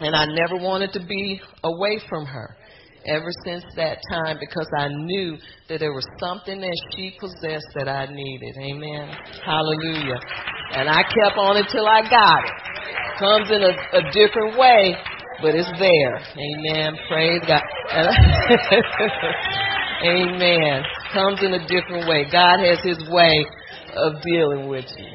[0.00, 2.56] And I never wanted to be away from her
[3.06, 5.36] ever since that time because I knew
[5.68, 8.56] that there was something that she possessed that I needed.
[8.58, 9.10] Amen.
[9.44, 10.18] Hallelujah.
[10.72, 12.52] And I kept on until I got it.
[13.18, 14.96] Comes in a, a different way,
[15.42, 16.20] but it's there.
[16.36, 16.96] Amen.
[17.08, 17.62] Praise God.
[20.04, 20.82] Amen.
[21.12, 22.24] Comes in a different way.
[22.30, 23.44] God has His way
[23.96, 25.08] of dealing with you.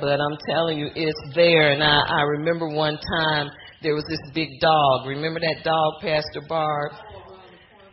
[0.00, 1.72] But I'm telling you, it's there.
[1.72, 3.50] And I, I remember one time
[3.82, 5.06] there was this big dog.
[5.06, 6.92] Remember that dog, Pastor Barb?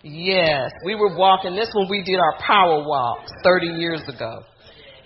[0.03, 0.71] Yes.
[0.85, 1.55] We were walking.
[1.55, 4.43] This one we did our power walk 30 years ago.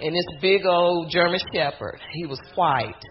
[0.01, 3.01] And this big old German Shepherd, he was white.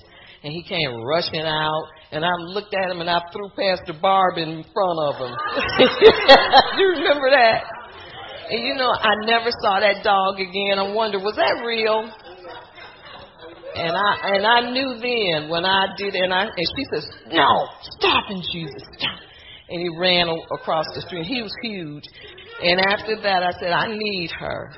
[0.42, 1.84] And he came rushing out.
[2.12, 5.34] And I looked at him and I threw Pastor Barb in front of him.
[6.78, 7.64] you remember that?
[8.50, 10.78] And you know, I never saw that dog again.
[10.78, 12.10] I wonder, was that real?
[13.76, 17.68] And I and I knew then when I did and I and she says, No,
[17.98, 19.25] stop in Jesus, stop.
[19.68, 21.26] And he ran across the street.
[21.26, 22.04] He was huge.
[22.62, 24.70] And after that I said, I need her.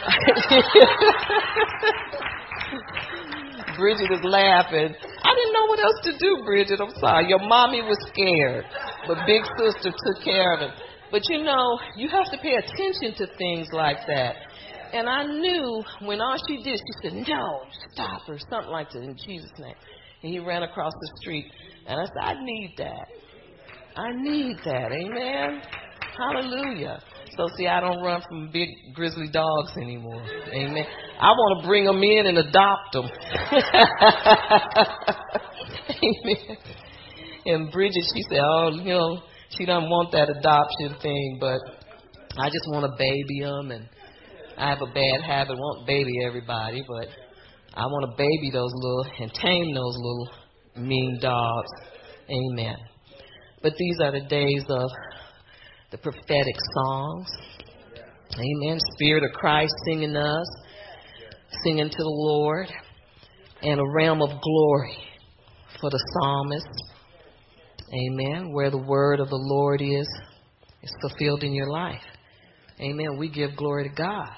[3.76, 4.94] Bridget is laughing.
[5.22, 6.80] I didn't know what else to do, Bridget.
[6.80, 7.28] I'm sorry.
[7.28, 8.64] Your mommy was scared,
[9.06, 10.70] but big sister took care of him.
[11.10, 14.36] But you know, you have to pay attention to things like that.
[14.92, 19.02] And I knew when all she did, she said, No, stop, or something like that
[19.02, 19.74] in Jesus' name.
[20.22, 21.50] And he ran across the street.
[21.86, 23.08] And I said, I need that.
[24.00, 24.92] I need that.
[24.92, 25.60] Amen.
[26.16, 27.02] Hallelujah.
[27.36, 30.22] So, see, I don't run from big grizzly dogs anymore.
[30.52, 30.86] Amen.
[31.20, 33.04] I want to bring them in and adopt them.
[35.90, 36.56] Amen.
[37.44, 39.18] And Bridget, she said, Oh, you know,
[39.50, 41.60] she doesn't want that adoption thing, but
[42.38, 43.86] I just want to baby them and
[44.56, 47.08] I have a bad habit, won't baby everybody, but
[47.74, 50.28] I want to baby those little and tame those little
[50.76, 51.70] mean dogs.
[52.30, 52.89] Amen.
[53.62, 54.90] But these are the days of
[55.90, 57.28] the prophetic songs.
[58.34, 58.78] Amen.
[58.94, 60.46] Spirit of Christ singing us,
[61.64, 62.68] singing to the Lord,
[63.62, 64.96] and a realm of glory
[65.80, 66.68] for the psalmist.
[67.92, 68.52] Amen.
[68.52, 70.08] Where the word of the Lord is,
[70.82, 72.02] is fulfilled in your life.
[72.80, 73.18] Amen.
[73.18, 74.30] We give glory to God.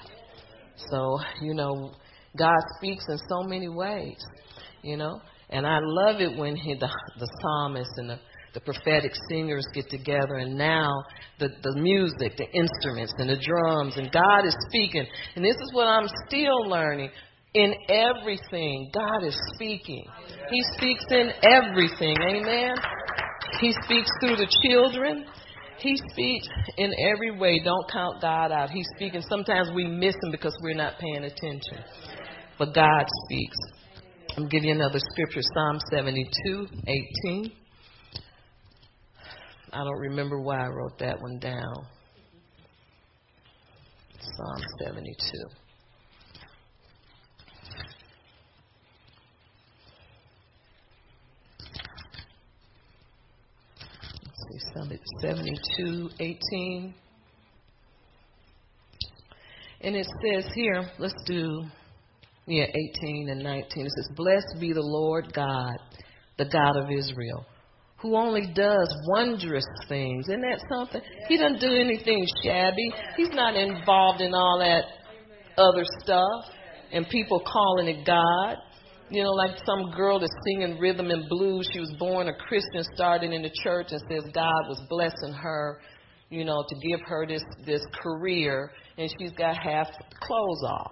[0.89, 1.93] So, you know,
[2.37, 4.17] God speaks in so many ways,
[4.81, 5.21] you know.
[5.49, 8.19] And I love it when he, the, the psalmist and the,
[8.53, 11.03] the prophetic singers get together, and now
[11.39, 15.05] the, the music, the instruments, and the drums, and God is speaking.
[15.35, 17.09] And this is what I'm still learning.
[17.55, 20.05] In everything, God is speaking.
[20.49, 22.15] He speaks in everything.
[22.21, 22.75] Amen.
[23.59, 25.25] He speaks through the children.
[25.77, 27.61] He speaks in every way.
[27.63, 28.69] Don't count God out.
[28.69, 29.21] He's speaking.
[29.29, 31.83] Sometimes we miss him because we're not paying attention.
[32.57, 33.57] But God speaks.
[34.37, 36.67] I'm giving you another scripture, Psalm 72,
[37.25, 37.51] 18.
[39.73, 41.87] I don't remember why I wrote that one down.
[44.19, 45.63] Psalm 72.
[54.53, 54.59] see,
[55.21, 56.93] 72, 18.
[59.81, 61.63] And it says here, let's do,
[62.47, 63.85] yeah, 18 and 19.
[63.85, 65.77] It says, Blessed be the Lord God,
[66.37, 67.45] the God of Israel,
[68.03, 70.27] who only does wondrous things.
[70.27, 71.01] Isn't that something?
[71.29, 72.91] He doesn't do anything shabby.
[73.15, 74.83] He's not involved in all that
[75.57, 76.53] other stuff
[76.91, 78.57] and people calling it God.
[79.09, 81.69] You know, like some girl that's singing rhythm and blues.
[81.71, 85.79] She was born a Christian, started in the church, and says God was blessing her,
[86.29, 89.87] you know, to give her this this career, and she's got half
[90.19, 90.91] clothes off.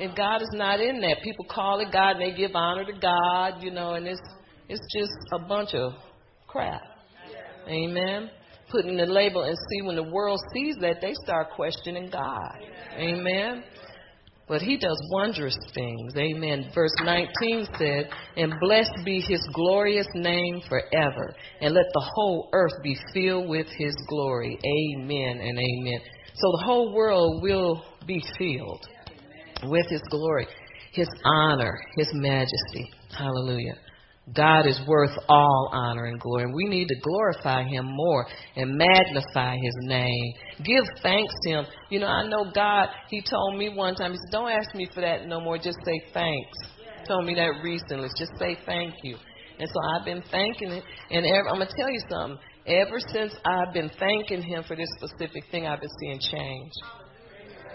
[0.00, 1.18] And God is not in that.
[1.22, 4.20] People call it God, and they give honor to God, you know, and it's
[4.68, 5.92] it's just a bunch of
[6.54, 6.82] crap.
[7.66, 8.30] Amen.
[8.70, 12.58] Putting the label and see when the world sees that, they start questioning God.
[12.96, 13.64] Amen.
[14.46, 16.14] But he does wondrous things.
[16.16, 16.70] Amen.
[16.74, 22.82] Verse 19 said, And blessed be his glorious name forever, and let the whole earth
[22.82, 24.58] be filled with his glory.
[24.64, 26.00] Amen and amen.
[26.34, 28.86] So the whole world will be filled
[29.64, 30.46] with his glory,
[30.92, 32.90] his honor, his majesty.
[33.16, 33.76] Hallelujah.
[34.32, 36.44] God is worth all honor and glory.
[36.44, 40.32] And we need to glorify Him more and magnify His name.
[40.64, 41.66] Give thanks to Him.
[41.90, 44.88] You know, I know God, He told me one time, He said, Don't ask me
[44.94, 46.58] for that no more, just say thanks.
[47.00, 48.08] He told me that recently.
[48.16, 49.16] Just say thank you.
[49.58, 50.82] And so I've been thanking Him.
[51.10, 52.38] And ever, I'm going to tell you something.
[52.66, 56.72] Ever since I've been thanking Him for this specific thing, I've been seeing change.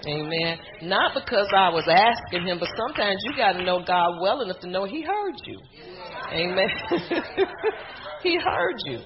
[0.07, 0.57] Amen.
[0.83, 4.59] Not because I was asking him, but sometimes you got to know God well enough
[4.61, 5.59] to know He heard you.
[6.31, 6.69] Amen.
[8.23, 8.99] he heard you.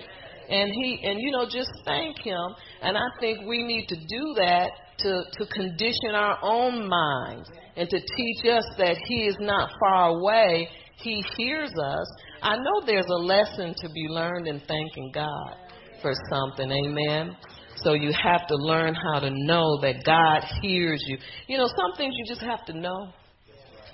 [0.49, 4.33] And he and you know just thank him and I think we need to do
[4.35, 9.71] that to to condition our own minds and to teach us that he is not
[9.79, 10.67] far away
[10.97, 12.07] he hears us
[12.41, 15.55] I know there's a lesson to be learned in thanking God
[16.01, 17.37] for something amen
[17.77, 21.17] So you have to learn how to know that God hears you.
[21.47, 23.09] You know, some things you just have to know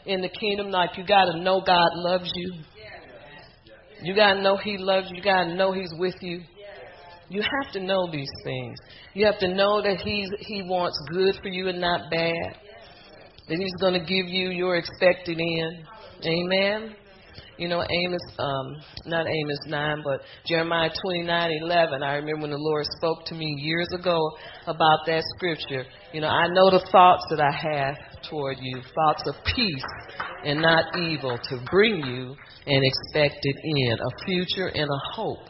[0.06, 0.70] in the kingdom.
[0.70, 2.54] Like you got to know God loves you.
[4.02, 5.18] You got to know He loves you.
[5.18, 6.42] You got to know He's with you.
[7.30, 8.78] You have to know these things.
[9.14, 12.58] You have to know that He's He wants good for you and not bad.
[13.48, 15.86] That He's going to give you your expected end.
[16.26, 16.96] Amen.
[17.60, 22.04] You know, Amos, um, not Amos 9, but Jeremiah 29, 11.
[22.04, 24.18] I remember when the Lord spoke to me years ago
[24.66, 25.84] about that scripture.
[26.14, 27.96] You know, I know the thoughts that I have
[28.30, 29.84] toward you, thoughts of peace
[30.46, 32.36] and not evil, to bring you
[32.70, 35.50] an expected end, a future and a hope.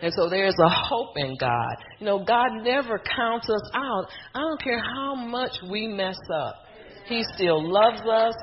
[0.00, 1.74] And so there's a hope in God.
[1.98, 4.06] You know, God never counts us out.
[4.34, 6.54] I don't care how much we mess up.
[7.06, 8.34] He still loves us.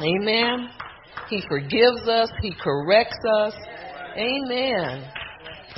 [0.00, 0.68] Amen.
[1.30, 2.28] He forgives us.
[2.42, 3.54] He corrects us.
[4.16, 5.08] Amen.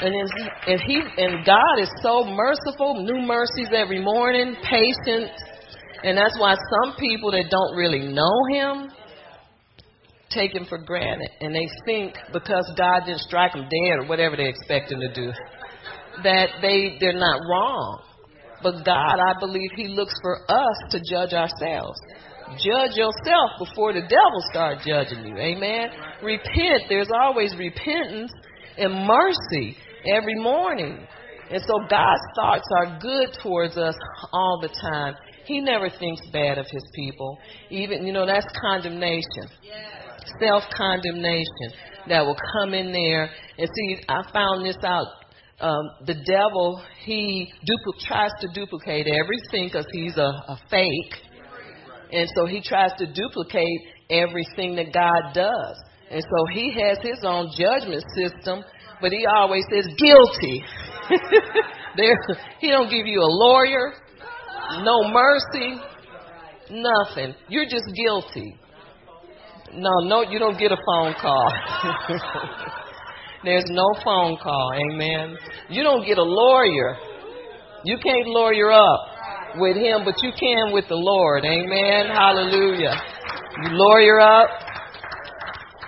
[0.00, 0.26] And in,
[0.66, 5.30] and he and God is so merciful, new mercies every morning, patient,
[6.04, 8.90] and that's why some people that don't really know Him
[10.30, 14.36] take Him for granted, and they think because God didn't strike them dead or whatever
[14.36, 15.32] they expect Him to do,
[16.22, 18.02] that they they're not wrong.
[18.62, 21.98] But God, I believe He looks for us to judge ourselves.
[22.56, 25.36] Judge yourself before the devil start judging you.
[25.36, 25.90] Amen.
[26.22, 26.84] Repent.
[26.88, 28.32] There's always repentance
[28.78, 29.76] and mercy
[30.06, 31.06] every morning.
[31.50, 33.94] And so God's thoughts are good towards us
[34.32, 35.14] all the time.
[35.46, 37.38] He never thinks bad of his people.
[37.70, 39.48] Even, you know, that's condemnation.
[40.40, 41.72] Self condemnation
[42.08, 43.30] that will come in there.
[43.58, 45.06] And see, I found this out.
[45.60, 51.14] Um, the devil, he dupl- tries to duplicate everything because he's a, a fake.
[52.12, 55.76] And so he tries to duplicate everything that God does.
[56.10, 58.64] And so he has his own judgment system,
[59.00, 60.64] but he always says guilty.
[61.96, 62.16] there,
[62.60, 63.92] he don't give you a lawyer,
[64.82, 65.80] no mercy,
[66.70, 67.34] nothing.
[67.48, 68.56] You're just guilty.
[69.74, 71.52] No, no, you don't get a phone call.
[73.44, 75.36] There's no phone call, amen.
[75.70, 76.96] You don't get a lawyer.
[77.84, 79.00] You can't lawyer up
[79.56, 82.06] with him, but you can with the Lord, amen.
[82.06, 83.00] Hallelujah.
[83.62, 84.48] You lawyer up,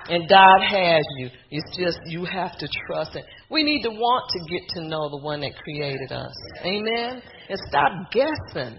[0.08, 1.30] and God has you.
[1.50, 3.24] It's just you have to trust it.
[3.50, 6.34] We need to want to get to know the one that created us.
[6.64, 7.22] Amen.
[7.48, 8.78] And stop guessing.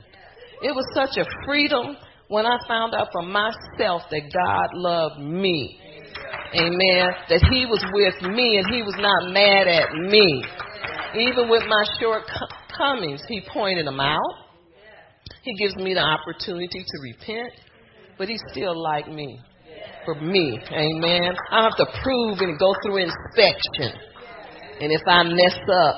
[0.62, 1.98] It was such a freedom
[2.32, 5.78] when I found out for myself that God loved me.
[6.56, 7.12] Amen.
[7.28, 10.42] That He was with me and He was not mad at me.
[11.14, 14.48] Even with my shortcomings, He pointed them out.
[15.44, 17.52] He gives me the opportunity to repent,
[18.18, 19.38] but He still like me.
[20.06, 20.58] For me.
[20.72, 21.36] Amen.
[21.52, 23.92] I have to prove and go through inspection.
[24.80, 25.96] And if I mess up,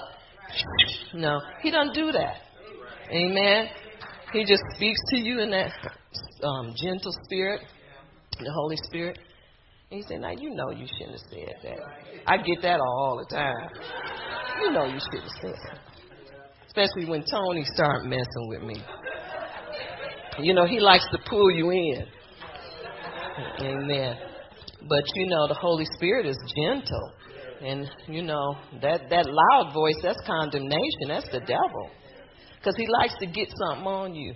[1.13, 2.37] no, He doesn't do that.
[3.11, 3.67] Amen.
[4.33, 5.71] He just speaks to you in that
[6.43, 7.61] um, gentle spirit,
[8.39, 9.19] the Holy Spirit.
[9.91, 11.79] And he said, Now you know you shouldn't have said that.
[12.25, 13.69] I get that all the time.
[14.61, 15.79] You know you shouldn't have said that.
[16.65, 18.83] Especially when Tony start messing with me.
[20.39, 22.05] You know, he likes to pull you in.
[23.59, 24.17] Amen.
[24.89, 27.11] But you know, the Holy Spirit is gentle.
[27.61, 31.07] And you know, that, that loud voice, that's condemnation.
[31.09, 31.91] That's the devil.
[32.63, 34.33] Because he likes to get something on you.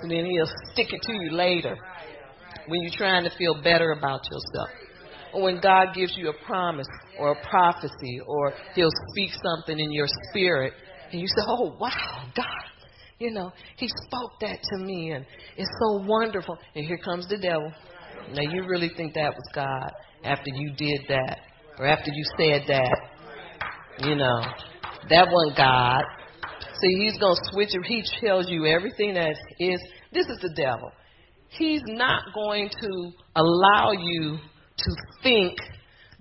[0.00, 1.76] And then he'll stick it to you later
[2.68, 4.70] when you're trying to feel better about yourself.
[5.34, 6.86] Or when God gives you a promise
[7.18, 10.72] or a prophecy or he'll speak something in your spirit
[11.10, 12.46] and you say, oh, wow, God,
[13.18, 16.56] you know, he spoke that to me and it's so wonderful.
[16.74, 17.72] And here comes the devil.
[18.32, 19.92] Now you really think that was God
[20.24, 21.40] after you did that
[21.78, 22.96] or after you said that.
[23.98, 24.40] You know,
[25.10, 26.02] that wasn't God.
[26.82, 27.86] See, he's going to switch it.
[27.86, 29.80] He tells you everything that is.
[30.12, 30.90] This is the devil.
[31.48, 34.38] He's not going to allow you
[34.78, 34.90] to
[35.22, 35.58] think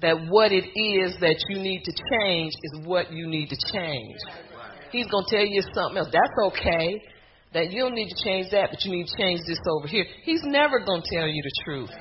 [0.01, 4.17] that what it is that you need to change is what you need to change.
[4.91, 6.09] He's going to tell you something else.
[6.11, 7.01] That's okay.
[7.53, 10.05] That you don't need to change that, but you need to change this over here.
[10.23, 11.91] He's never going to tell you the truth.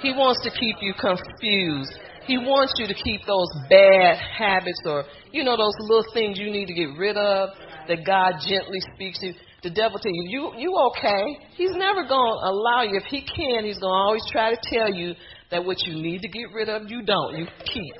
[0.00, 1.92] He wants to keep you confused.
[2.26, 6.50] He wants you to keep those bad habits or, you know, those little things you
[6.50, 7.50] need to get rid of
[7.88, 9.34] that God gently speaks to you.
[9.62, 11.38] The devil tell you, you, you okay.
[11.54, 12.96] He's never going to allow you.
[12.96, 15.14] If he can, he's going to always try to tell you
[15.50, 17.38] that what you need to get rid of, you don't.
[17.38, 17.94] You keep.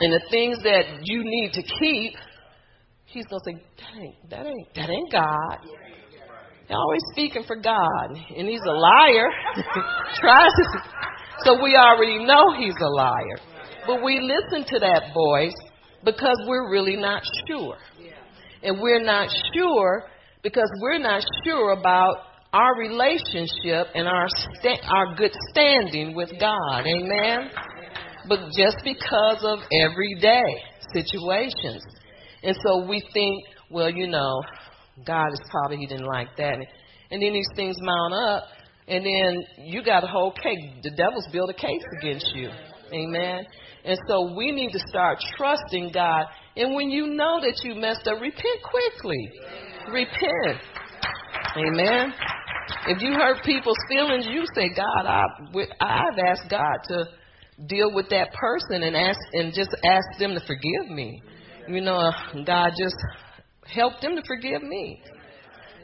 [0.00, 2.14] And the things that you need to keep,
[3.04, 5.58] he's going to say, ain't, that ain't, that ain't God.
[5.62, 8.16] He's always speaking for God.
[8.36, 9.28] And he's a liar.
[10.20, 10.64] Tries to.
[11.44, 13.38] So we already know he's a liar.
[13.86, 15.54] But we listen to that voice
[16.04, 17.76] because we're really not sure.
[18.62, 20.04] And we're not sure
[20.42, 22.16] because we're not sure about
[22.52, 26.86] our relationship and our sta- our good standing with God.
[26.86, 27.50] Amen.
[28.28, 30.42] But just because of everyday
[30.92, 31.82] situations.
[32.42, 34.42] And so we think, well, you know,
[35.06, 36.56] God is probably he didn't like that.
[37.10, 38.44] And then these things mount up
[38.88, 40.58] and then you got a whole case.
[40.82, 42.50] The devil's built a case against you.
[42.92, 43.46] Amen.
[43.84, 46.26] And so we need to start trusting God.
[46.56, 49.30] And when you know that you messed up, repent quickly.
[49.90, 50.60] Repent.
[51.56, 52.12] Amen.
[52.86, 55.24] If you hurt people's feelings, you say, God, I,
[55.80, 57.04] I've asked God to
[57.66, 61.22] deal with that person and ask and just ask them to forgive me.
[61.68, 62.10] You know,
[62.46, 62.96] God just
[63.66, 65.02] help them to forgive me.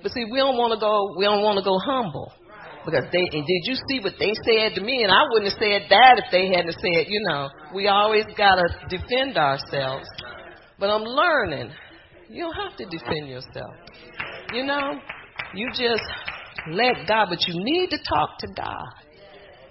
[0.02, 1.14] But see, we don't want to go.
[1.16, 2.32] We don't want to go humble
[2.86, 3.18] because they.
[3.18, 5.02] And did you see what they said to me?
[5.02, 7.06] And I wouldn't have said that if they hadn't said.
[7.08, 10.06] You know, we always gotta defend ourselves.
[10.78, 11.72] But I'm learning.
[12.30, 13.74] You don't have to defend yourself.
[14.52, 15.00] You know,
[15.54, 16.02] you just
[16.70, 17.26] let God.
[17.28, 18.88] But you need to talk to God,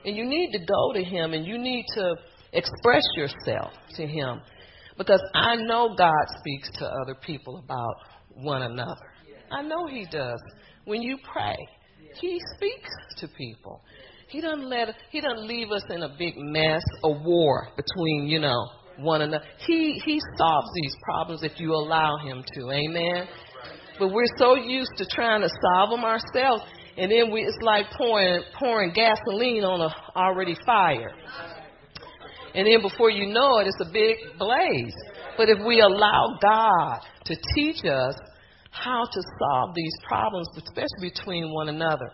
[0.05, 2.15] and you need to go to Him, and you need to
[2.53, 4.41] express yourself to Him,
[4.97, 7.95] because I know God speaks to other people about
[8.35, 9.07] one another.
[9.51, 10.39] I know He does.
[10.85, 11.55] When you pray,
[12.19, 13.81] He speaks to people.
[14.27, 18.39] He doesn't let He doesn't leave us in a big mess, a war between you
[18.39, 19.43] know one another.
[19.65, 22.71] He He solves these problems if you allow Him to.
[22.71, 23.27] Amen.
[23.99, 26.63] But we're so used to trying to solve them ourselves,
[26.97, 31.11] and then we it's like pouring pouring gasoline on a already fire.
[32.53, 34.95] And then before you know it, it's a big blaze.
[35.37, 38.15] But if we allow God to teach us
[38.83, 42.11] how to solve these problems, especially between one another.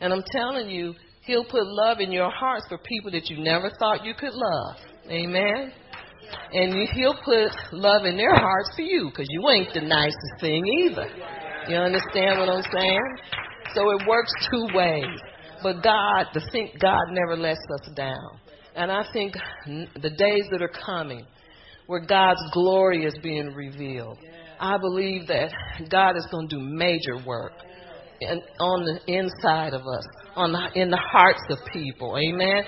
[0.00, 3.70] And I'm telling you, He'll put love in your hearts for people that you never
[3.78, 4.76] thought you could love.
[5.10, 5.72] Amen.
[6.52, 10.64] And He'll put love in their hearts for you because you ain't the nicest thing
[10.66, 11.06] either.
[11.68, 13.16] You understand what I'm saying?
[13.74, 15.20] So it works two ways.
[15.62, 18.38] But God, the thing, God never lets us down.
[18.74, 19.34] And I think
[19.66, 21.26] the days that are coming,
[21.86, 24.18] where God's glory is being revealed,
[24.60, 25.52] I believe that
[25.90, 27.52] God is going to do major work
[28.20, 30.04] in, on the inside of us,
[30.34, 32.16] on the, in the hearts of people.
[32.18, 32.64] Amen.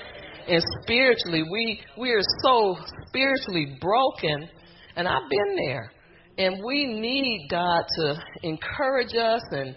[0.47, 2.75] And spiritually, we we are so
[3.07, 4.49] spiritually broken,
[4.95, 5.91] and I've been there.
[6.37, 9.75] And we need God to encourage us and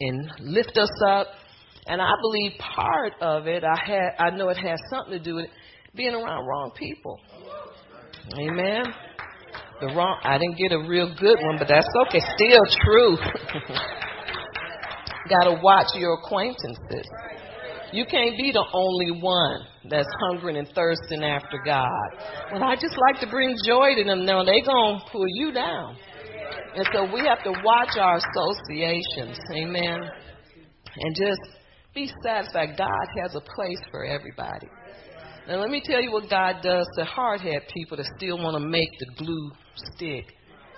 [0.00, 1.26] and lift us up.
[1.86, 5.36] And I believe part of it, I had I know it has something to do
[5.36, 5.50] with
[5.94, 7.20] being around wrong people.
[8.38, 8.84] Amen.
[9.80, 12.20] The wrong, I didn't get a real good one, but that's okay.
[12.20, 13.16] Still true.
[15.28, 17.06] Got to watch your acquaintances.
[17.92, 22.08] You can't be the only one that's hungering and thirsting after God.
[22.52, 24.24] Well, I just like to bring joy to them.
[24.24, 25.96] No, they gonna pull you down.
[26.74, 29.38] And so we have to watch our associations.
[29.54, 30.10] Amen.
[30.96, 31.40] And just
[31.94, 32.76] be satisfied.
[32.76, 34.68] God has a place for everybody.
[35.48, 38.60] Now, let me tell you what God does to hard head people that still want
[38.60, 39.52] to make the glue
[39.94, 40.24] stick.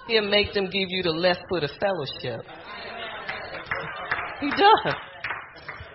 [0.07, 2.45] He'll make them give you the left foot of fellowship.
[4.41, 4.95] He does.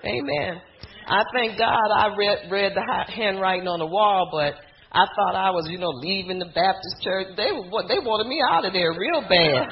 [0.06, 0.62] Amen.
[1.08, 4.56] I thank God I read, read the handwriting on the wall, but
[4.92, 7.28] I thought I was, you know, leaving the Baptist church.
[7.38, 9.68] They were, they wanted me out of there real bad.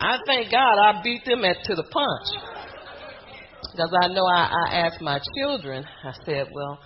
[0.00, 2.42] I thank God I beat them at to the punch.
[3.72, 6.78] Because I know I, I asked my children, I said, well,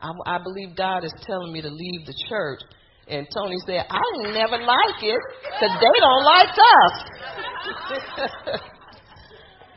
[0.00, 2.60] I, I believe God is telling me to leave the church.
[3.06, 7.04] And Tony said, I never like it because they don't like us.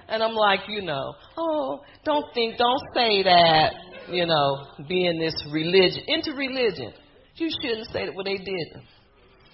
[0.09, 3.73] and I'm like, you know, oh, don't think, don't say that,
[4.09, 6.93] you know, being this religion, into religion.
[7.35, 8.15] You shouldn't say that.
[8.15, 8.83] Well, they didn't.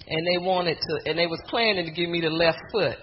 [0.08, 2.98] And they wanted to, and they was planning to give me the left foot.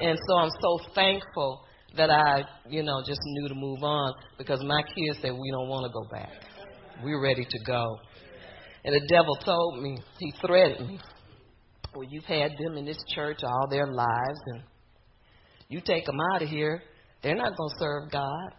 [0.00, 1.64] And so I'm so thankful
[1.98, 5.68] that I, you know, just knew to move on because my kids said we don't
[5.68, 6.32] want to go back.
[7.04, 7.98] We're ready to go.
[8.84, 10.98] And the devil told me, he threatened me.
[11.94, 14.62] Well, you've had them in this church all their lives, and
[15.68, 16.82] you take them out of here,
[17.22, 18.52] they're not going to serve God.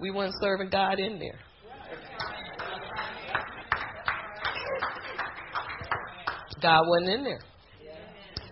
[0.00, 1.38] We weren't serving God in there.
[6.60, 7.40] God wasn't in there.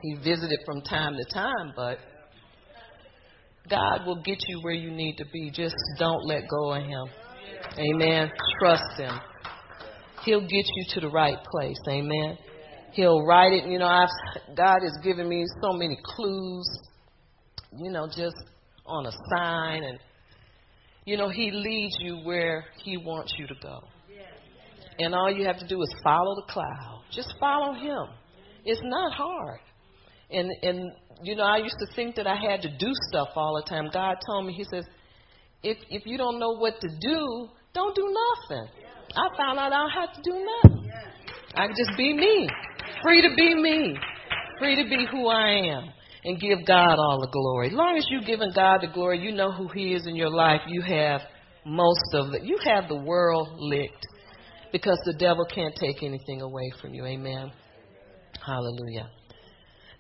[0.03, 1.99] He visited from time to time, but
[3.69, 5.51] God will get you where you need to be.
[5.51, 7.07] Just don't let go of Him.
[7.79, 8.31] Amen.
[8.61, 9.19] Trust Him.
[10.25, 11.79] He'll get you to the right place.
[11.89, 12.39] Amen.
[12.93, 13.69] He'll write it.
[13.69, 14.09] You know, I've,
[14.57, 16.81] God has given me so many clues,
[17.77, 18.37] you know, just
[18.87, 19.85] on a sign.
[19.85, 19.99] And,
[21.05, 23.81] you know, He leads you where He wants you to go.
[24.99, 27.03] And all you have to do is follow the cloud.
[27.13, 28.07] Just follow him.
[28.65, 29.61] It's not hard.
[30.31, 33.61] And and you know, I used to think that I had to do stuff all
[33.63, 33.89] the time.
[33.93, 34.85] God told me, He says,
[35.63, 38.15] if if you don't know what to do, don't do
[38.51, 38.69] nothing.
[39.15, 40.91] I found out I don't have to do nothing.
[41.55, 42.49] I can just be me.
[43.03, 43.97] Free to be me.
[44.59, 45.91] Free to be who I am.
[46.25, 47.69] And give God all the glory.
[47.69, 50.31] As long as you're giving God the glory, you know who He is in your
[50.31, 51.21] life, you have
[51.65, 52.43] most of it.
[52.43, 54.07] You have the world licked.
[54.73, 57.05] Because the devil can't take anything away from you.
[57.07, 57.53] Amen.
[58.45, 59.09] Hallelujah.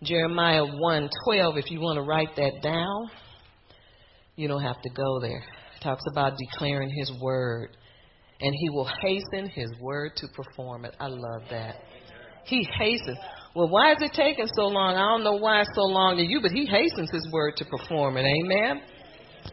[0.02, 3.10] Jeremiah 1:12 if you want to write that down.
[4.36, 5.42] You don't have to go there.
[5.76, 7.76] It talks about declaring his word
[8.40, 10.94] and he will hasten his word to perform it.
[11.00, 11.76] I love that.
[12.44, 13.18] He hastens.
[13.54, 14.94] Well, why is it taking so long?
[14.94, 17.64] I don't know why it's so long to you, but he hastens his word to
[17.64, 18.26] perform it.
[18.26, 18.82] Amen.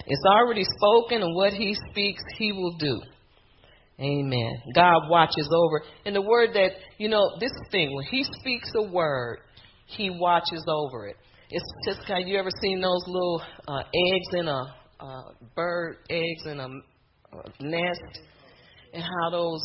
[0.05, 3.01] It's already spoken, and what he speaks, he will do.
[3.99, 4.51] Amen.
[4.75, 5.83] God watches over.
[6.05, 9.39] And the word that, you know, this thing, when he speaks a word,
[9.95, 11.15] he watches over it.
[11.49, 15.21] It's just kind of, you ever seen those little uh, eggs in a uh,
[15.55, 18.19] bird, eggs in a uh, nest,
[18.93, 19.61] and how those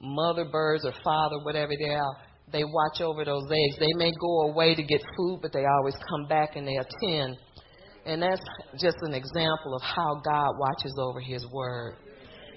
[0.00, 2.16] mother birds or father, whatever they are,
[2.52, 3.78] they watch over those eggs.
[3.78, 7.38] They may go away to get food, but they always come back and they attend.
[8.04, 8.42] And that's
[8.78, 11.94] just an example of how God watches over His word.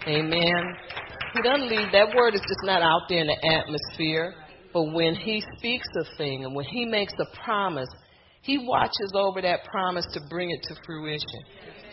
[0.08, 0.64] Amen.
[1.34, 4.34] He doesn't leave that word is just not out there in the atmosphere.
[4.76, 7.88] But when he speaks a thing and when he makes a promise,
[8.42, 11.40] he watches over that promise to bring it to fruition.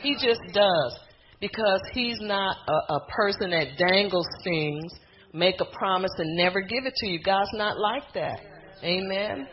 [0.03, 0.99] He just does.
[1.41, 4.93] Because he's not a, a person that dangles things,
[5.33, 7.21] make a promise and never give it to you.
[7.23, 8.41] God's not like that.
[8.83, 9.47] Amen.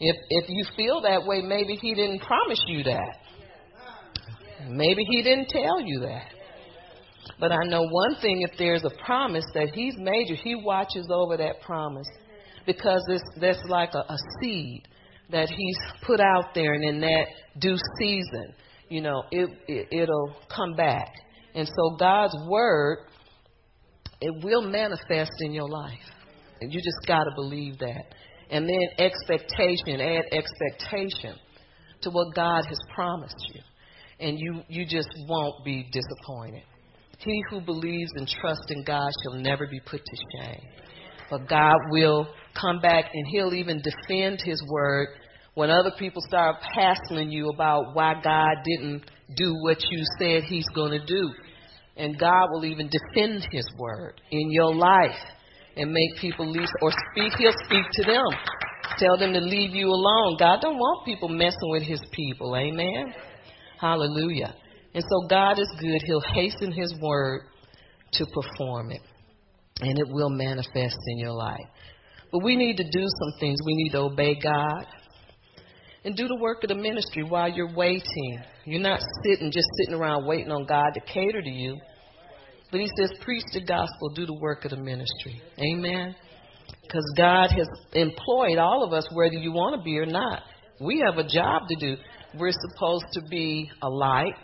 [0.00, 3.18] If if you feel that way, maybe he didn't promise you that.
[4.70, 6.35] Maybe he didn't tell you that.
[7.38, 11.06] But I know one thing if there's a promise that He's made you, He watches
[11.10, 12.06] over that promise.
[12.66, 14.82] Because it's, that's like a, a seed
[15.30, 17.26] that He's put out there, and in that
[17.58, 18.54] due season,
[18.88, 21.12] you know, it, it, it'll come back.
[21.54, 22.98] And so God's Word,
[24.20, 25.98] it will manifest in your life.
[26.60, 28.04] And you just got to believe that.
[28.50, 31.34] And then expectation, add expectation
[32.02, 33.60] to what God has promised you.
[34.18, 36.62] And you, you just won't be disappointed.
[37.18, 40.62] He who believes and trusts in God shall never be put to shame.
[41.30, 42.28] But God will
[42.60, 45.08] come back and he'll even defend his word
[45.54, 49.02] when other people start hassling you about why God didn't
[49.34, 51.30] do what you said he's going to do.
[51.96, 55.16] And God will even defend his word in your life
[55.76, 57.32] and make people leave or speak.
[57.38, 58.26] He'll speak to them.
[58.98, 60.36] Tell them to leave you alone.
[60.38, 62.54] God don't want people messing with his people.
[62.54, 63.14] Amen.
[63.80, 64.54] Hallelujah.
[64.96, 66.00] And so God is good.
[66.06, 67.42] He'll hasten His word
[68.12, 69.02] to perform it,
[69.80, 71.66] and it will manifest in your life.
[72.32, 73.58] But we need to do some things.
[73.66, 74.86] We need to obey God
[76.02, 78.40] and do the work of the ministry while you're waiting.
[78.64, 81.76] You're not sitting, just sitting around waiting on God to cater to you.
[82.70, 85.42] But He says, preach the gospel, do the work of the ministry.
[85.58, 86.16] Amen.
[86.80, 90.40] Because God has employed all of us, whether you want to be or not.
[90.80, 91.96] We have a job to do.
[92.38, 94.34] We're supposed to be a light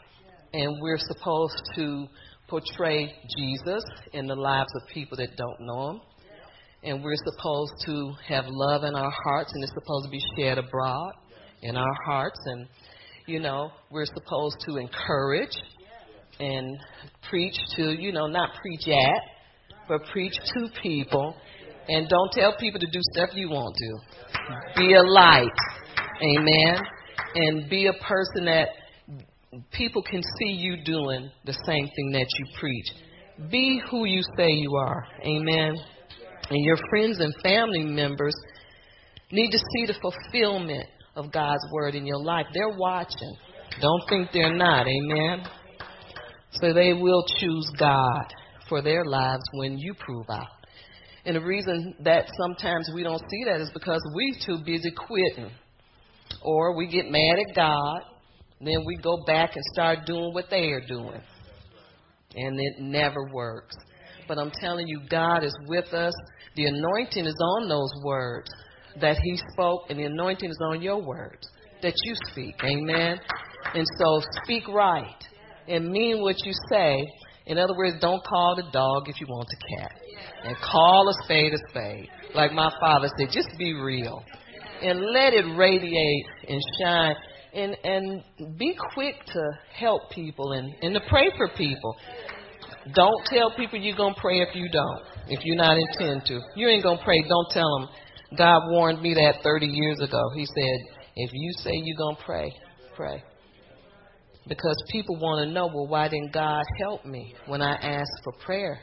[0.52, 2.06] and we're supposed to
[2.48, 3.82] portray Jesus
[4.12, 6.00] in the lives of people that don't know Him.
[6.84, 10.58] And we're supposed to have love in our hearts, and it's supposed to be shared
[10.58, 11.12] abroad
[11.62, 12.38] in our hearts.
[12.46, 12.66] And,
[13.26, 15.56] you know, we're supposed to encourage
[16.40, 16.76] and
[17.30, 19.22] preach to, you know, not preach at,
[19.88, 21.36] but preach to people.
[21.88, 23.98] And don't tell people to do stuff you won't do.
[24.76, 25.46] Be a light.
[26.20, 26.80] Amen.
[27.34, 28.68] And be a person that
[29.72, 32.86] people can see you doing the same thing that you preach.
[33.50, 35.06] Be who you say you are.
[35.24, 35.74] Amen.
[36.50, 38.34] And your friends and family members
[39.30, 40.86] need to see the fulfillment
[41.16, 42.46] of God's word in your life.
[42.54, 43.36] They're watching.
[43.80, 44.86] Don't think they're not.
[44.86, 45.44] Amen.
[46.52, 48.24] So they will choose God
[48.68, 50.48] for their lives when you prove out.
[51.24, 55.50] And the reason that sometimes we don't see that is because we're too busy quitting.
[56.42, 58.00] Or we get mad at God
[58.66, 61.20] then we go back and start doing what they are doing.
[62.34, 63.74] And it never works.
[64.28, 66.14] But I'm telling you, God is with us.
[66.56, 68.50] The anointing is on those words
[69.00, 71.48] that He spoke, and the anointing is on your words
[71.82, 72.54] that you speak.
[72.62, 73.18] Amen.
[73.74, 75.24] And so speak right
[75.68, 77.06] and mean what you say.
[77.46, 79.92] In other words, don't call the dog if you want the cat.
[80.44, 82.08] And call a spade a spade.
[82.34, 84.22] Like my father said, just be real.
[84.82, 87.14] And let it radiate and shine
[87.54, 89.42] and and be quick to
[89.74, 91.96] help people and and to pray for people.
[92.94, 96.40] Don't tell people you're to pray if you don't, if you're not intend to.
[96.56, 97.88] You ain't to pray, don't tell them.
[98.36, 100.20] God warned me that 30 years ago.
[100.34, 100.78] He said,
[101.14, 102.50] if you say you're to pray,
[102.96, 103.22] pray.
[104.48, 108.32] Because people want to know, well, why didn't God help me when I asked for
[108.44, 108.80] prayer?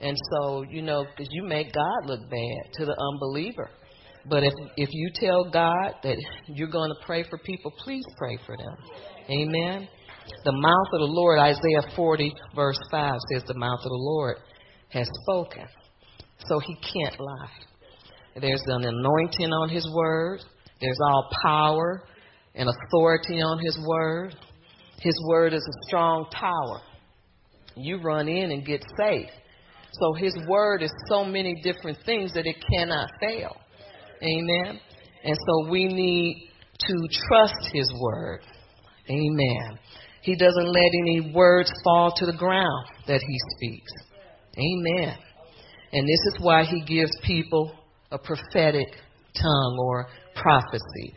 [0.00, 3.70] And so, you know, because you make God look bad to the unbeliever.
[4.28, 6.16] But if if you tell God that
[6.46, 8.76] you're going to pray for people, please pray for them.
[9.30, 9.88] Amen.
[10.44, 14.36] The mouth of the Lord, Isaiah 40 verse 5 says, the mouth of the Lord
[14.88, 15.66] has spoken,
[16.46, 17.50] so He can't lie.
[18.40, 20.40] There's an anointing on His word.
[20.80, 22.04] There's all power
[22.54, 24.34] and authority on His word.
[25.00, 26.80] His word is a strong tower.
[27.76, 29.30] You run in and get safe.
[29.92, 33.56] So His word is so many different things that it cannot fail.
[34.22, 34.80] Amen.
[35.24, 36.94] And so we need to
[37.28, 38.40] trust His word.
[39.08, 39.78] Amen.
[40.22, 43.92] He doesn't let any words fall to the ground that He speaks.
[44.56, 45.16] Amen.
[45.92, 47.72] And this is why He gives people
[48.10, 48.88] a prophetic
[49.34, 51.14] tongue or prophecy.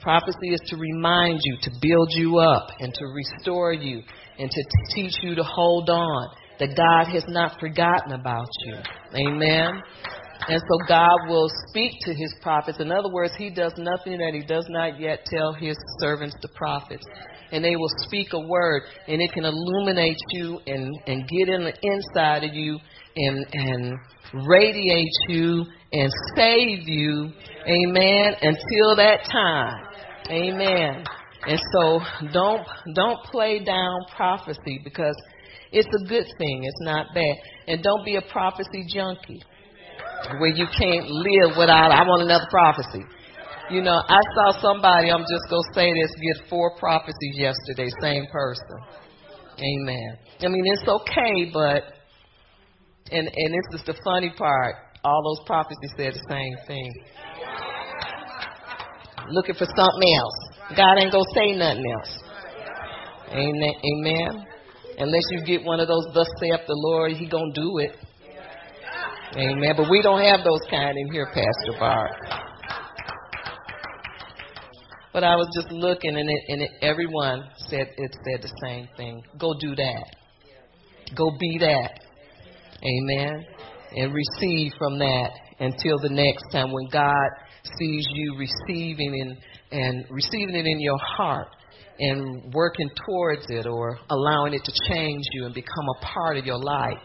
[0.00, 4.02] Prophecy is to remind you, to build you up, and to restore you,
[4.38, 4.64] and to
[4.94, 6.28] teach you to hold on,
[6.60, 8.74] that God has not forgotten about you.
[9.14, 9.82] Amen.
[10.46, 12.78] And so God will speak to his prophets.
[12.80, 16.48] In other words, he does nothing that he does not yet tell his servants, the
[16.54, 17.04] prophets.
[17.50, 21.64] And they will speak a word, and it can illuminate you and, and get in
[21.64, 22.78] the inside of you
[23.16, 23.98] and, and
[24.46, 27.30] radiate you and save you.
[27.66, 28.34] Amen.
[28.42, 29.86] Until that time.
[30.30, 31.04] Amen.
[31.46, 32.00] And so
[32.32, 35.16] don't don't play down prophecy because
[35.72, 36.64] it's a good thing.
[36.64, 37.34] It's not bad.
[37.66, 39.40] And don't be a prophecy junkie
[40.38, 43.04] where you can't live without I want another prophecy.
[43.70, 48.26] You know, I saw somebody, I'm just gonna say this, get four prophecies yesterday, same
[48.32, 48.78] person.
[49.58, 50.18] Amen.
[50.40, 51.84] I mean it's okay, but
[53.10, 54.76] and and this is the funny part.
[55.04, 56.92] All those prophecies said the same thing.
[59.30, 60.76] Looking for something else.
[60.76, 62.28] God ain't gonna say nothing else.
[63.30, 63.74] Amen.
[63.84, 64.46] Amen.
[64.98, 67.92] Unless you get one of those thus saith the Lord, he gonna do it.
[69.36, 69.74] Amen.
[69.76, 72.10] But we don't have those kind in here, Pastor Barb.
[75.12, 78.88] But I was just looking, and it, and it, everyone said it said the same
[78.96, 79.22] thing.
[79.38, 80.04] Go do that.
[81.14, 82.00] Go be that.
[82.82, 83.44] Amen.
[83.96, 87.28] And receive from that until the next time when God
[87.78, 91.48] sees you receiving and, and receiving it in your heart
[91.98, 96.46] and working towards it or allowing it to change you and become a part of
[96.46, 96.98] your life,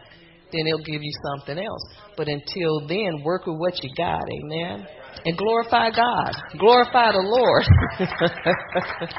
[0.53, 1.81] then He'll give you something else.
[2.15, 4.87] But until then, work with what you got, amen?
[5.25, 6.31] And glorify God.
[6.59, 7.63] Glorify the Lord.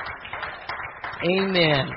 [1.29, 1.91] amen.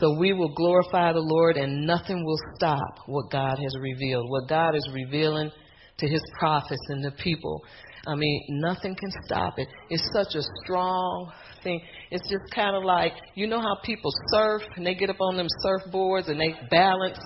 [0.00, 4.30] So we will glorify the Lord and nothing will stop what God has revealed.
[4.30, 5.50] What God is revealing
[5.98, 7.62] to his prophets and the people.
[8.06, 9.68] I mean, nothing can stop it.
[9.90, 11.30] It's such a strong
[11.62, 11.80] thing.
[12.10, 15.36] It's just kind of like, you know how people surf and they get up on
[15.36, 17.18] them surfboards and they balance?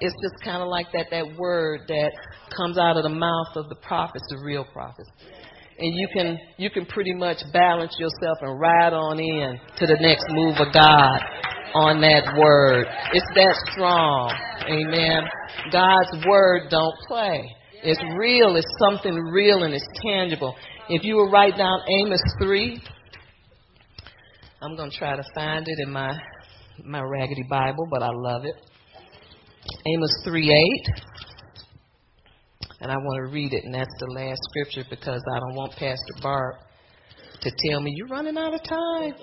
[0.00, 2.12] It's just kind of like that, that word that
[2.56, 5.08] comes out of the mouth of the prophets, the real prophets.
[5.78, 9.96] And you can, you can pretty much balance yourself and ride on in to the
[10.00, 11.20] next move of God
[11.74, 12.86] on that word.
[13.12, 14.34] It's that strong.
[14.68, 15.22] Amen.
[15.72, 17.48] God's word don't play.
[17.82, 18.56] It's real.
[18.56, 20.54] It's something real and it's tangible.
[20.90, 22.82] If you will write down Amos 3,
[24.60, 26.18] I'm going to try to find it in my
[26.84, 28.54] my raggedy Bible, but I love it.
[29.86, 31.10] Amos 3 8.
[32.82, 35.72] And I want to read it, and that's the last scripture because I don't want
[35.72, 36.54] Pastor Barb
[37.42, 39.14] to tell me, You're running out of time.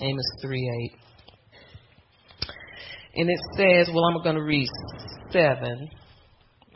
[0.00, 0.90] Amos 3
[2.44, 2.50] 8.
[3.16, 4.68] And it says, Well, I'm going to read
[5.30, 5.88] 7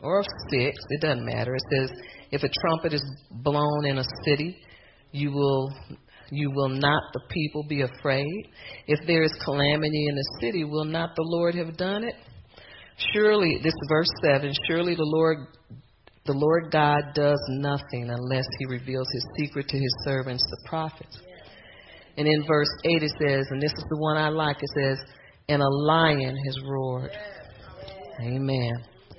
[0.01, 0.77] or 6.
[0.89, 1.55] It doesn't matter.
[1.55, 1.91] It says,
[2.31, 4.57] If a trumpet is blown in a city,
[5.11, 5.73] you will
[6.31, 8.49] you will not the people be afraid?
[8.87, 12.15] If there is calamity in the city, will not the Lord have done it?
[13.13, 15.37] Surely, this is verse 7, surely the Lord
[16.25, 21.19] the Lord God does nothing unless he reveals his secret to his servants, the prophets.
[22.15, 24.99] And in verse 8 it says, and this is the one I like, it says,
[25.49, 27.11] and a lion has roared.
[28.21, 28.71] Amen.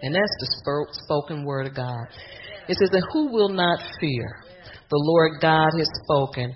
[0.02, 2.06] And that's the spoken word of God.
[2.68, 4.44] It says, and who will not fear?
[4.88, 6.54] The Lord God has spoken,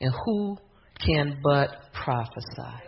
[0.00, 0.56] and who
[1.04, 2.84] can but prophesy?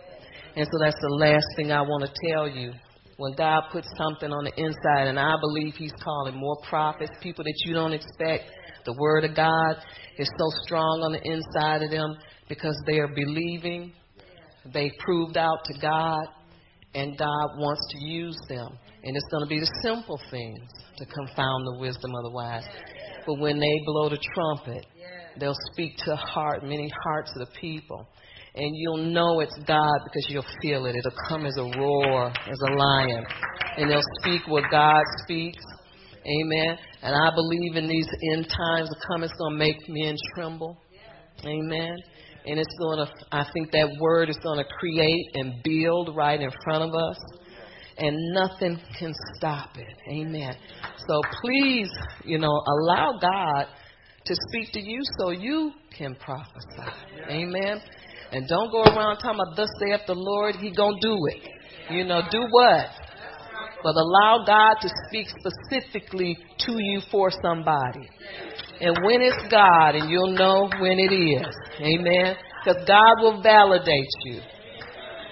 [0.55, 2.73] And so that's the last thing I want to tell you.
[3.17, 7.43] When God puts something on the inside, and I believe He's calling more prophets, people
[7.43, 8.45] that you don't expect,
[8.85, 9.75] the Word of God
[10.17, 12.17] is so strong on the inside of them
[12.49, 13.93] because they are believing,
[14.73, 16.25] they proved out to God,
[16.93, 18.77] And God wants to use them.
[19.03, 22.65] And it's going to be the simple things to confound the wisdom of the wise.
[23.25, 24.85] But when they blow the trumpet,
[25.39, 28.07] they'll speak to heart, many hearts of the people.
[28.53, 30.95] And you'll know it's God because you'll feel it.
[30.95, 33.25] It'll come as a roar, as a lion.
[33.77, 35.63] And they'll speak what God speaks.
[36.25, 36.77] Amen.
[37.01, 40.77] And I believe in these end times to come, it's going to make men tremble.
[41.45, 41.95] Amen.
[42.45, 46.39] And it's going to, I think that word is going to create and build right
[46.39, 47.17] in front of us.
[47.97, 49.95] And nothing can stop it.
[50.11, 50.55] Amen.
[51.07, 51.89] So please,
[52.25, 53.67] you know, allow God
[54.25, 56.91] to speak to you so you can prophesy.
[57.29, 57.81] Amen.
[58.31, 61.49] And don't go around talking about thus saith the Lord, he gonna do it.
[61.89, 62.85] You know, do what?
[63.83, 68.07] But allow God to speak specifically to you for somebody.
[68.79, 71.55] And when it's God, and you'll know when it is.
[71.79, 72.35] Amen.
[72.63, 74.41] Because God will validate you.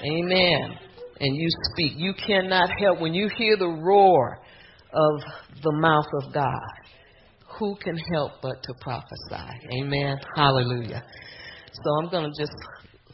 [0.04, 0.78] Amen.
[1.20, 1.94] And you speak.
[1.96, 4.40] You cannot help when you hear the roar
[4.94, 5.22] of
[5.62, 6.80] the mouth of God.
[7.60, 9.82] Who can help but to prophesy?
[9.82, 10.18] Amen.
[10.36, 11.04] Hallelujah.
[11.74, 12.54] So I'm going to just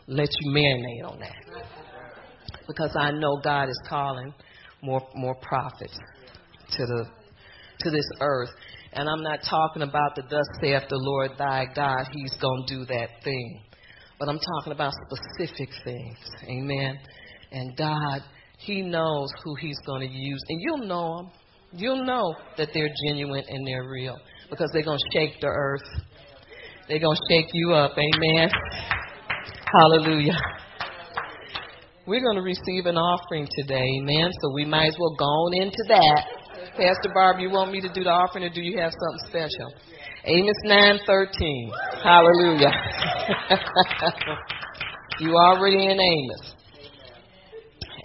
[0.08, 1.66] let you marinate on that.
[2.68, 4.34] Because I know God is calling
[4.82, 5.98] more more prophets
[6.78, 7.06] to the
[7.80, 8.50] to this earth.
[8.94, 12.76] And I'm not talking about the thus saith the Lord thy God, he's going to
[12.76, 13.62] do that thing.
[14.20, 16.18] But I'm talking about specific things.
[16.48, 16.98] Amen.
[17.52, 18.22] And God,
[18.58, 20.42] he knows who he's going to use.
[20.48, 21.32] And you'll know them.
[21.74, 24.16] You'll know that they're genuine and they're real
[24.50, 25.84] because they're going to shake the earth.
[26.88, 27.92] They're going to shake you up.
[27.98, 28.50] Amen.
[29.74, 30.38] Hallelujah.
[32.08, 34.30] We're going to receive an offering today, amen.
[34.42, 36.24] So we might as well go on into that.
[36.78, 39.74] Pastor Barb, you want me to do the offering or do you have something special?
[40.26, 41.72] Amos 9:13.
[42.04, 42.72] Hallelujah.
[45.20, 46.56] you already in Amos.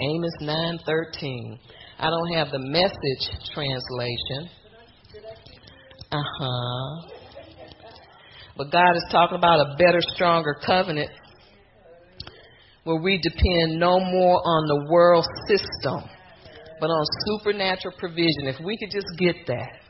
[0.01, 1.59] Amos 9:13.
[1.99, 4.49] I don't have the message translation.
[6.13, 7.09] Uh-huh.
[8.57, 11.11] But God is talking about a better, stronger covenant
[12.85, 16.09] where we depend no more on the world system,
[16.81, 18.47] but on supernatural provision.
[18.47, 19.81] If we could just get that.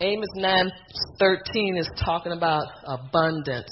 [0.00, 3.70] Amos 9:13 is talking about abundance.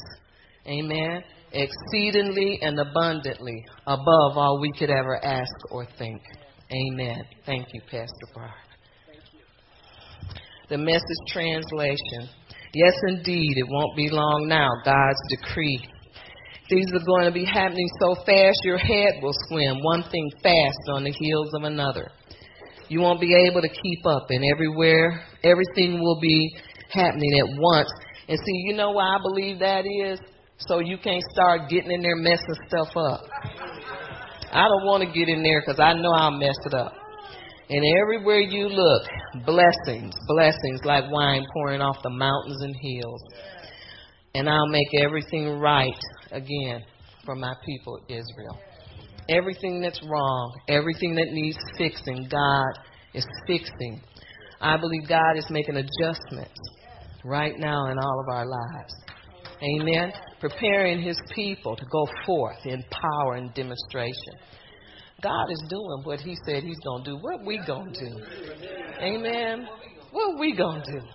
[0.66, 1.24] Amen.
[1.52, 6.20] Exceedingly and abundantly above all we could ever ask or think.
[6.70, 7.24] Amen.
[7.46, 8.67] Thank you, Pastor Barb.
[10.68, 12.28] The message translation.
[12.74, 14.68] Yes, indeed, it won't be long now.
[14.84, 15.80] God's decree
[16.68, 20.76] these are going to be happening so fast your head will swim, one thing fast
[20.90, 22.10] on the heels of another.
[22.88, 26.54] You won't be able to keep up, and everywhere, everything will be
[26.90, 27.88] happening at once.
[28.28, 30.20] And see, you know why I believe that is?
[30.58, 33.24] So you can't start getting in there messing stuff up.
[34.52, 36.92] I don't want to get in there because I know I'll mess it up.
[37.70, 39.02] And everywhere you look,
[39.44, 43.22] blessings, blessings like wine pouring off the mountains and hills.
[44.34, 45.98] And I'll make everything right
[46.30, 46.82] again
[47.26, 48.58] for my people Israel.
[49.28, 52.72] Everything that's wrong, everything that needs fixing, God
[53.12, 54.00] is fixing.
[54.60, 56.58] I believe God is making adjustments
[57.22, 58.94] right now in all of our lives.
[59.62, 60.12] Amen.
[60.40, 64.14] Preparing his people to go forth in power and demonstration.
[65.22, 67.16] God is doing what he said he's going to do.
[67.20, 68.16] What we going to do?
[69.00, 69.66] Amen.
[70.12, 71.06] What we going to do?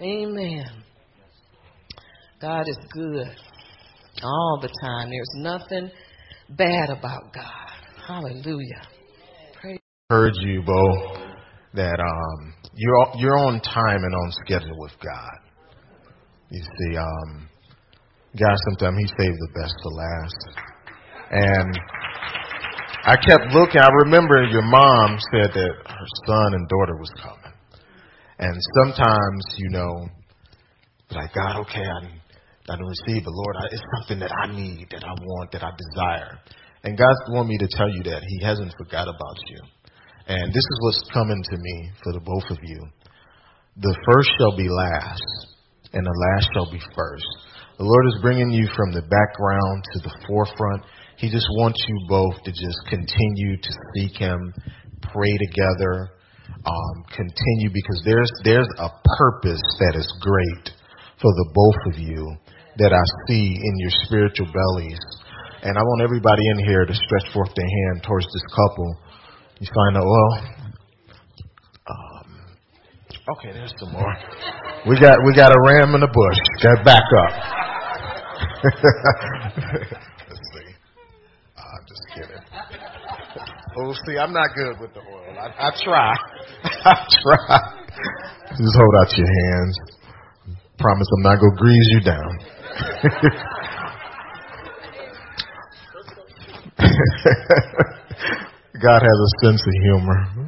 [0.00, 0.84] Amen.
[2.40, 3.26] God is good
[4.22, 5.10] all the time.
[5.10, 5.90] There's nothing
[6.50, 7.70] bad about God.
[8.06, 8.82] Hallelujah.
[9.60, 9.78] Praise.
[10.10, 11.16] Heard you, Bo,
[11.74, 15.38] that um, you're you're on time and on schedule with God.
[16.50, 17.48] You see, um,
[18.38, 20.46] God sometimes He saves the best to last,
[21.30, 21.80] and
[23.06, 23.80] I kept looking.
[23.80, 27.52] I remember your mom said that her son and daughter was coming,
[28.38, 30.08] and sometimes you know,
[31.10, 32.08] like God, okay, I
[32.72, 35.62] I don't receive, but Lord, I, it's something that I need, that I want, that
[35.62, 36.40] I desire.
[36.82, 39.60] And God wants me to tell you that He hasn't forgot about you.
[40.26, 42.88] And this is what's coming to me for the both of you.
[43.76, 45.22] The first shall be last,
[45.92, 47.26] and the last shall be first.
[47.76, 50.84] The Lord is bringing you from the background to the forefront.
[51.16, 54.52] He just wants you both to just continue to seek Him,
[55.02, 56.10] pray together,
[56.66, 58.88] um, continue because there's there's a
[59.18, 60.72] purpose that is great
[61.20, 62.36] for the both of you
[62.78, 64.98] that I see in your spiritual bellies.
[65.62, 68.98] And I want everybody in here to stretch forth their hand towards this couple.
[69.60, 70.32] You find out, well,
[71.88, 72.26] um,
[73.38, 74.14] okay, there's some more.
[74.88, 76.38] We got we got a ram in the bush.
[76.60, 77.32] Got back up.
[81.84, 82.40] I'm just kidding.
[83.76, 85.36] oh, see, I'm not good with the oil.
[85.36, 86.16] I, I try.
[86.64, 87.58] I try.
[88.56, 89.78] Just hold out your hands.
[90.78, 92.38] Promise I'm not gonna grease you down.
[98.82, 100.43] God has a sense of humor.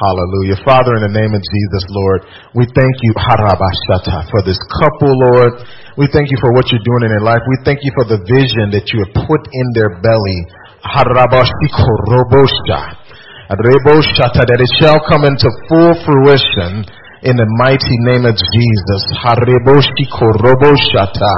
[0.00, 0.56] Hallelujah.
[0.64, 2.24] Father, in the name of Jesus, Lord,
[2.56, 5.60] we thank you, Harabashata, for this couple, Lord.
[6.00, 7.44] We thank you for what you're doing in their life.
[7.44, 10.40] We thank you for the vision that you have put in their belly.
[10.88, 12.96] Harabashikorobosha.
[13.52, 16.88] Reboshata, that it shall come into full fruition
[17.22, 19.02] in the mighty name of Jesus.
[19.20, 21.32] Hareboshi koroboshata.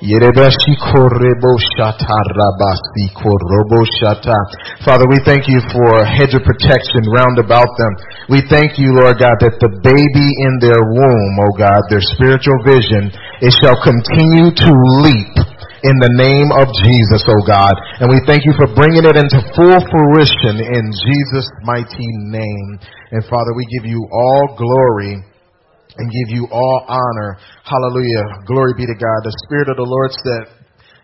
[0.00, 4.36] Yerebeshi koreboshata rabasi koroboshata.
[4.84, 7.92] Father, we thank you for a hedge of protection round about them.
[8.32, 12.60] We thank you, Lord God, that the baby in their womb, oh God, their spiritual
[12.64, 13.12] vision,
[13.44, 14.70] it shall continue to
[15.04, 15.47] leap
[15.82, 17.74] in the name of Jesus, oh God.
[18.02, 22.82] And we thank you for bringing it into full fruition in Jesus' mighty name.
[23.14, 25.22] And Father, we give you all glory
[25.98, 27.38] and give you all honor.
[27.64, 28.42] Hallelujah.
[28.46, 29.20] Glory be to God.
[29.22, 30.58] The Spirit of the Lord said,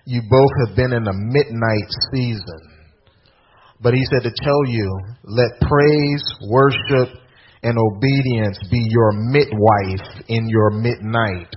[0.06, 2.60] you both have been in a midnight season.
[3.80, 4.88] But he said to tell you,
[5.24, 7.20] let praise, worship,
[7.62, 11.48] and obedience be your midwife in your midnight.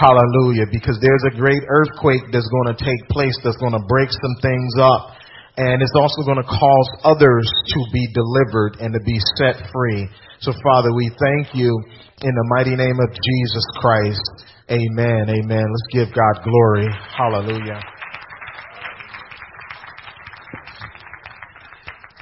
[0.00, 0.64] Hallelujah.
[0.72, 4.36] Because there's a great earthquake that's going to take place that's going to break some
[4.40, 5.12] things up.
[5.60, 10.08] And it's also going to cause others to be delivered and to be set free.
[10.40, 11.68] So Father, we thank you
[12.22, 14.24] in the mighty name of Jesus Christ.
[14.70, 15.28] Amen.
[15.28, 15.66] Amen.
[15.68, 16.88] Let's give God glory.
[17.12, 17.80] Hallelujah.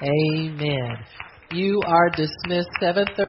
[0.03, 0.97] Amen.
[1.53, 3.27] You are dismissed 7:30.